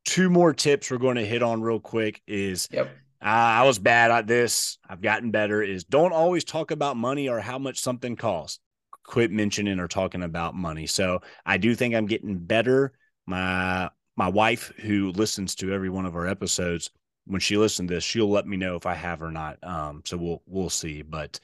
Two 0.04 0.28
more 0.28 0.52
tips 0.52 0.90
we're 0.90 0.98
going 0.98 1.16
to 1.16 1.24
hit 1.26 1.42
on 1.42 1.62
real 1.62 1.80
quick 1.80 2.20
is 2.26 2.68
Yep. 2.70 2.90
Uh, 3.22 3.26
I 3.26 3.62
was 3.62 3.78
bad 3.78 4.10
at 4.10 4.26
this. 4.26 4.78
I've 4.88 5.00
gotten 5.00 5.30
better. 5.30 5.62
Is 5.62 5.84
don't 5.84 6.12
always 6.12 6.42
talk 6.42 6.72
about 6.72 6.96
money 6.96 7.28
or 7.28 7.38
how 7.38 7.58
much 7.58 7.80
something 7.80 8.16
costs. 8.16 8.58
Quit 9.04 9.30
mentioning 9.30 9.78
or 9.78 9.86
talking 9.86 10.22
about 10.22 10.54
money. 10.54 10.86
So 10.86 11.20
I 11.46 11.56
do 11.56 11.74
think 11.74 11.94
I'm 11.94 12.06
getting 12.06 12.38
better. 12.38 12.92
My 13.26 13.90
my 14.16 14.28
wife, 14.28 14.72
who 14.78 15.12
listens 15.12 15.54
to 15.56 15.72
every 15.72 15.88
one 15.88 16.04
of 16.04 16.16
our 16.16 16.26
episodes, 16.26 16.90
when 17.26 17.40
she 17.40 17.56
listens 17.56 17.88
to 17.88 17.94
this, 17.94 18.04
she'll 18.04 18.30
let 18.30 18.46
me 18.46 18.56
know 18.56 18.74
if 18.74 18.86
I 18.86 18.94
have 18.94 19.22
or 19.22 19.30
not. 19.30 19.58
Um, 19.62 20.02
so 20.04 20.16
we'll 20.16 20.42
we'll 20.46 20.70
see. 20.70 21.02
But 21.02 21.38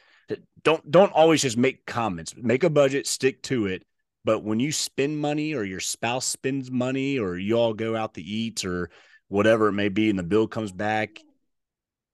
don't 0.65 0.91
don't 0.91 1.13
always 1.13 1.43
just 1.43 1.57
make 1.57 1.87
comments. 1.87 2.35
Make 2.37 2.65
a 2.65 2.71
budget, 2.71 3.07
stick 3.07 3.41
to 3.45 3.67
it. 3.67 3.85
But 4.25 4.43
when 4.43 4.59
you 4.59 4.73
spend 4.73 5.19
money 5.19 5.55
or 5.55 5.63
your 5.63 5.81
spouse 5.81 6.27
spends 6.27 6.73
money 6.73 7.21
or 7.21 7.39
you 7.39 7.55
all 7.55 7.73
go 7.73 7.95
out 7.95 8.15
to 8.15 8.23
eat 8.23 8.65
or 8.65 8.91
whatever 9.29 9.69
it 9.69 9.73
may 9.73 9.89
be 9.89 10.11
and 10.11 10.19
the 10.19 10.25
bill 10.25 10.49
comes 10.49 10.73
back, 10.73 11.21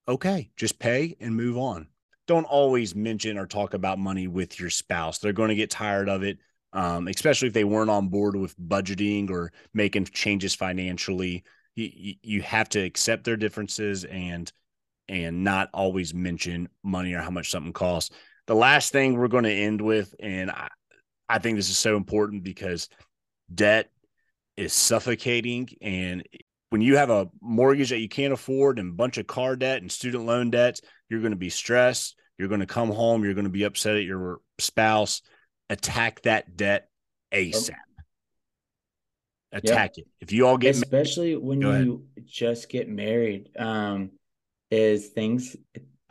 okay, 0.08 0.50
just 0.56 0.78
pay 0.78 1.16
and 1.20 1.34
move 1.34 1.56
on. 1.56 1.88
Don't 2.26 2.44
always 2.44 2.94
mention 2.94 3.36
or 3.36 3.46
talk 3.46 3.74
about 3.74 3.98
money 3.98 4.26
with 4.26 4.58
your 4.58 4.70
spouse. 4.70 5.18
They're 5.18 5.32
going 5.32 5.50
to 5.50 5.54
get 5.54 5.70
tired 5.70 6.08
of 6.08 6.22
it, 6.22 6.38
um, 6.72 7.08
especially 7.08 7.48
if 7.48 7.54
they 7.54 7.64
weren't 7.64 7.90
on 7.90 8.08
board 8.08 8.36
with 8.36 8.58
budgeting 8.58 9.30
or 9.30 9.52
making 9.74 10.06
changes 10.06 10.54
financially. 10.54 11.44
You, 11.74 12.14
you, 12.22 12.42
have 12.42 12.68
to 12.70 12.80
accept 12.80 13.24
their 13.24 13.36
differences 13.36 14.04
and 14.04 14.50
and 15.08 15.44
not 15.44 15.68
always 15.74 16.14
mention 16.14 16.68
money 16.82 17.12
or 17.12 17.20
how 17.20 17.30
much 17.30 17.50
something 17.50 17.72
costs. 17.72 18.14
The 18.46 18.54
last 18.54 18.92
thing 18.92 19.18
we're 19.18 19.28
going 19.28 19.44
to 19.44 19.52
end 19.52 19.80
with, 19.82 20.14
and 20.20 20.50
I, 20.50 20.68
I 21.28 21.38
think 21.38 21.56
this 21.56 21.68
is 21.68 21.76
so 21.76 21.96
important 21.96 22.44
because 22.44 22.88
debt 23.52 23.90
is 24.56 24.72
suffocating 24.72 25.68
and 25.82 26.26
when 26.74 26.80
you 26.80 26.96
have 26.96 27.08
a 27.08 27.28
mortgage 27.40 27.90
that 27.90 28.00
you 28.00 28.08
can't 28.08 28.32
afford 28.32 28.80
and 28.80 28.90
a 28.90 28.94
bunch 28.96 29.16
of 29.16 29.28
car 29.28 29.54
debt 29.54 29.80
and 29.80 29.92
student 29.92 30.26
loan 30.26 30.50
debts, 30.50 30.80
you're 31.08 31.20
going 31.20 31.30
to 31.30 31.36
be 31.36 31.48
stressed. 31.48 32.18
You're 32.36 32.48
going 32.48 32.62
to 32.62 32.66
come 32.66 32.90
home. 32.90 33.22
You're 33.22 33.34
going 33.34 33.44
to 33.44 33.48
be 33.48 33.62
upset 33.62 33.94
at 33.94 34.02
your 34.02 34.40
spouse. 34.58 35.22
Attack 35.70 36.22
that 36.22 36.56
debt 36.56 36.88
ASAP. 37.32 37.76
Attack 39.52 39.98
it. 39.98 40.08
If 40.20 40.32
you 40.32 40.48
all 40.48 40.58
get, 40.58 40.74
especially 40.74 41.36
when 41.36 41.60
Go 41.60 41.70
ahead. 41.70 41.84
you 41.84 42.06
just 42.24 42.68
get 42.68 42.88
married, 42.88 43.50
um, 43.56 44.10
is 44.68 45.10
things 45.10 45.56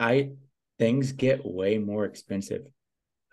I 0.00 0.30
things 0.78 1.12
get 1.12 1.44
way 1.44 1.76
more 1.76 2.06
expensive. 2.06 2.62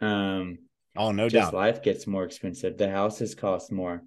Um, 0.02 0.58
oh 0.98 1.14
no 1.14 1.30
just 1.30 1.52
doubt. 1.52 1.54
life 1.54 1.82
gets 1.82 2.06
more 2.08 2.26
expensive. 2.26 2.78
The 2.78 2.92
houses 2.92 3.36
cost 3.36 3.72
more, 3.72 4.04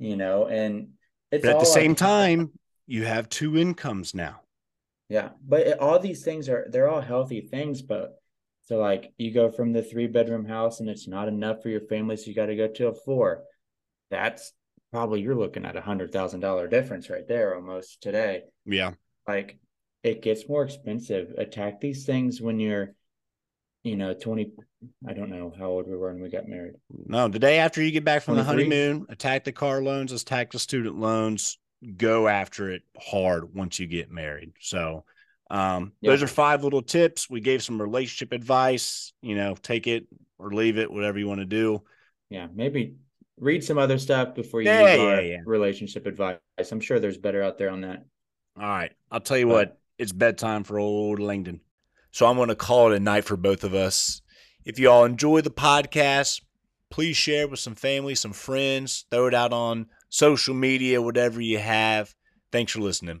you 0.00 0.16
know, 0.16 0.48
and 0.48 0.88
it's 1.30 1.42
But 1.44 1.54
at 1.54 1.60
the 1.60 1.66
same 1.66 1.94
time, 1.94 2.52
you 2.86 3.04
have 3.04 3.28
two 3.28 3.56
incomes 3.56 4.14
now. 4.14 4.42
Yeah, 5.08 5.30
but 5.46 5.60
it- 5.66 5.78
all 5.78 5.98
these 5.98 6.24
things 6.24 6.48
are 6.48 6.66
they're 6.70 6.88
all 6.88 7.00
healthy 7.00 7.40
things, 7.40 7.82
but 7.82 8.20
so 8.62 8.78
like 8.78 9.12
you 9.18 9.30
go 9.32 9.50
from 9.50 9.72
the 9.72 9.82
three 9.82 10.06
bedroom 10.08 10.44
house 10.44 10.80
and 10.80 10.88
it's 10.88 11.06
not 11.06 11.28
enough 11.28 11.62
for 11.62 11.68
your 11.68 11.82
family, 11.82 12.16
so 12.16 12.26
you 12.26 12.34
got 12.34 12.46
to 12.46 12.56
go 12.56 12.66
to 12.68 12.88
a 12.88 12.94
four. 12.94 13.44
That's 14.10 14.52
probably 14.92 15.20
you're 15.20 15.34
looking 15.36 15.64
at 15.64 15.76
a 15.76 15.80
hundred 15.80 16.12
thousand 16.12 16.40
dollar 16.40 16.66
difference 16.68 17.10
right 17.10 17.26
there 17.26 17.54
almost 17.54 18.02
today. 18.02 18.42
Yeah. 18.64 18.92
Like 19.26 19.58
it 20.02 20.22
gets 20.22 20.48
more 20.48 20.64
expensive. 20.64 21.34
Attack 21.36 21.80
these 21.80 22.04
things 22.06 22.40
when 22.40 22.60
you're, 22.60 22.94
you 23.86 23.96
know, 23.96 24.14
twenty. 24.14 24.52
I 25.08 25.12
don't 25.14 25.30
know 25.30 25.52
how 25.58 25.66
old 25.66 25.86
we 25.88 25.96
were 25.96 26.12
when 26.12 26.22
we 26.22 26.28
got 26.28 26.48
married. 26.48 26.74
No, 27.06 27.28
the 27.28 27.38
day 27.38 27.58
after 27.58 27.82
you 27.82 27.90
get 27.90 28.04
back 28.04 28.22
from 28.22 28.36
the 28.36 28.44
honeymoon, 28.44 29.06
attack 29.08 29.44
the 29.44 29.52
car 29.52 29.82
loans, 29.82 30.12
attack 30.12 30.50
the 30.52 30.58
student 30.58 30.98
loans, 30.98 31.58
go 31.96 32.28
after 32.28 32.70
it 32.70 32.82
hard 32.98 33.54
once 33.54 33.78
you 33.78 33.86
get 33.86 34.10
married. 34.10 34.52
So, 34.60 35.04
um, 35.50 35.92
Yeah. 36.00 36.10
those 36.10 36.22
are 36.22 36.26
five 36.28 36.62
little 36.62 36.82
tips. 36.82 37.30
We 37.30 37.40
gave 37.40 37.62
some 37.62 37.80
relationship 37.80 38.32
advice, 38.32 39.12
you 39.22 39.34
know, 39.34 39.54
take 39.54 39.86
it 39.86 40.06
or 40.38 40.52
leave 40.52 40.78
it, 40.78 40.90
whatever 40.90 41.18
you 41.18 41.26
want 41.26 41.40
to 41.40 41.46
do. 41.46 41.82
Yeah, 42.30 42.48
maybe 42.54 42.96
read 43.38 43.64
some 43.64 43.78
other 43.78 43.98
stuff 43.98 44.34
before 44.34 44.62
you 44.62 44.68
Yeah, 44.68 44.80
use 44.92 44.98
yeah, 44.98 45.04
our 45.04 45.20
yeah. 45.22 45.38
relationship 45.46 46.06
advice. 46.06 46.38
I'm 46.70 46.80
sure 46.80 47.00
there's 47.00 47.18
better 47.18 47.42
out 47.42 47.58
there 47.58 47.70
on 47.70 47.80
that. 47.82 48.04
All 48.56 48.68
right. 48.68 48.92
I'll 49.10 49.20
tell 49.20 49.38
you 49.38 49.46
But- 49.46 49.52
what, 49.52 49.78
it's 49.98 50.12
bedtime 50.12 50.64
for 50.64 50.78
old 50.78 51.18
Langdon. 51.18 51.60
So 52.16 52.24
I'm 52.24 52.36
going 52.36 52.48
to 52.48 52.54
call 52.54 52.92
it 52.92 52.96
a 52.96 52.98
night 52.98 53.26
for 53.26 53.36
both 53.36 53.62
of 53.62 53.74
us. 53.74 54.22
If 54.64 54.78
you 54.78 54.88
all 54.88 55.04
enjoy 55.04 55.42
the 55.42 55.50
podcast, 55.50 56.40
please 56.88 57.14
share 57.14 57.42
it 57.42 57.50
with 57.50 57.60
some 57.60 57.74
family, 57.74 58.14
some 58.14 58.32
friends, 58.32 59.04
throw 59.10 59.26
it 59.26 59.34
out 59.34 59.52
on 59.52 59.88
social 60.08 60.54
media, 60.54 61.02
whatever 61.02 61.42
you 61.42 61.58
have. 61.58 62.14
Thanks 62.50 62.72
for 62.72 62.80
listening. 62.80 63.20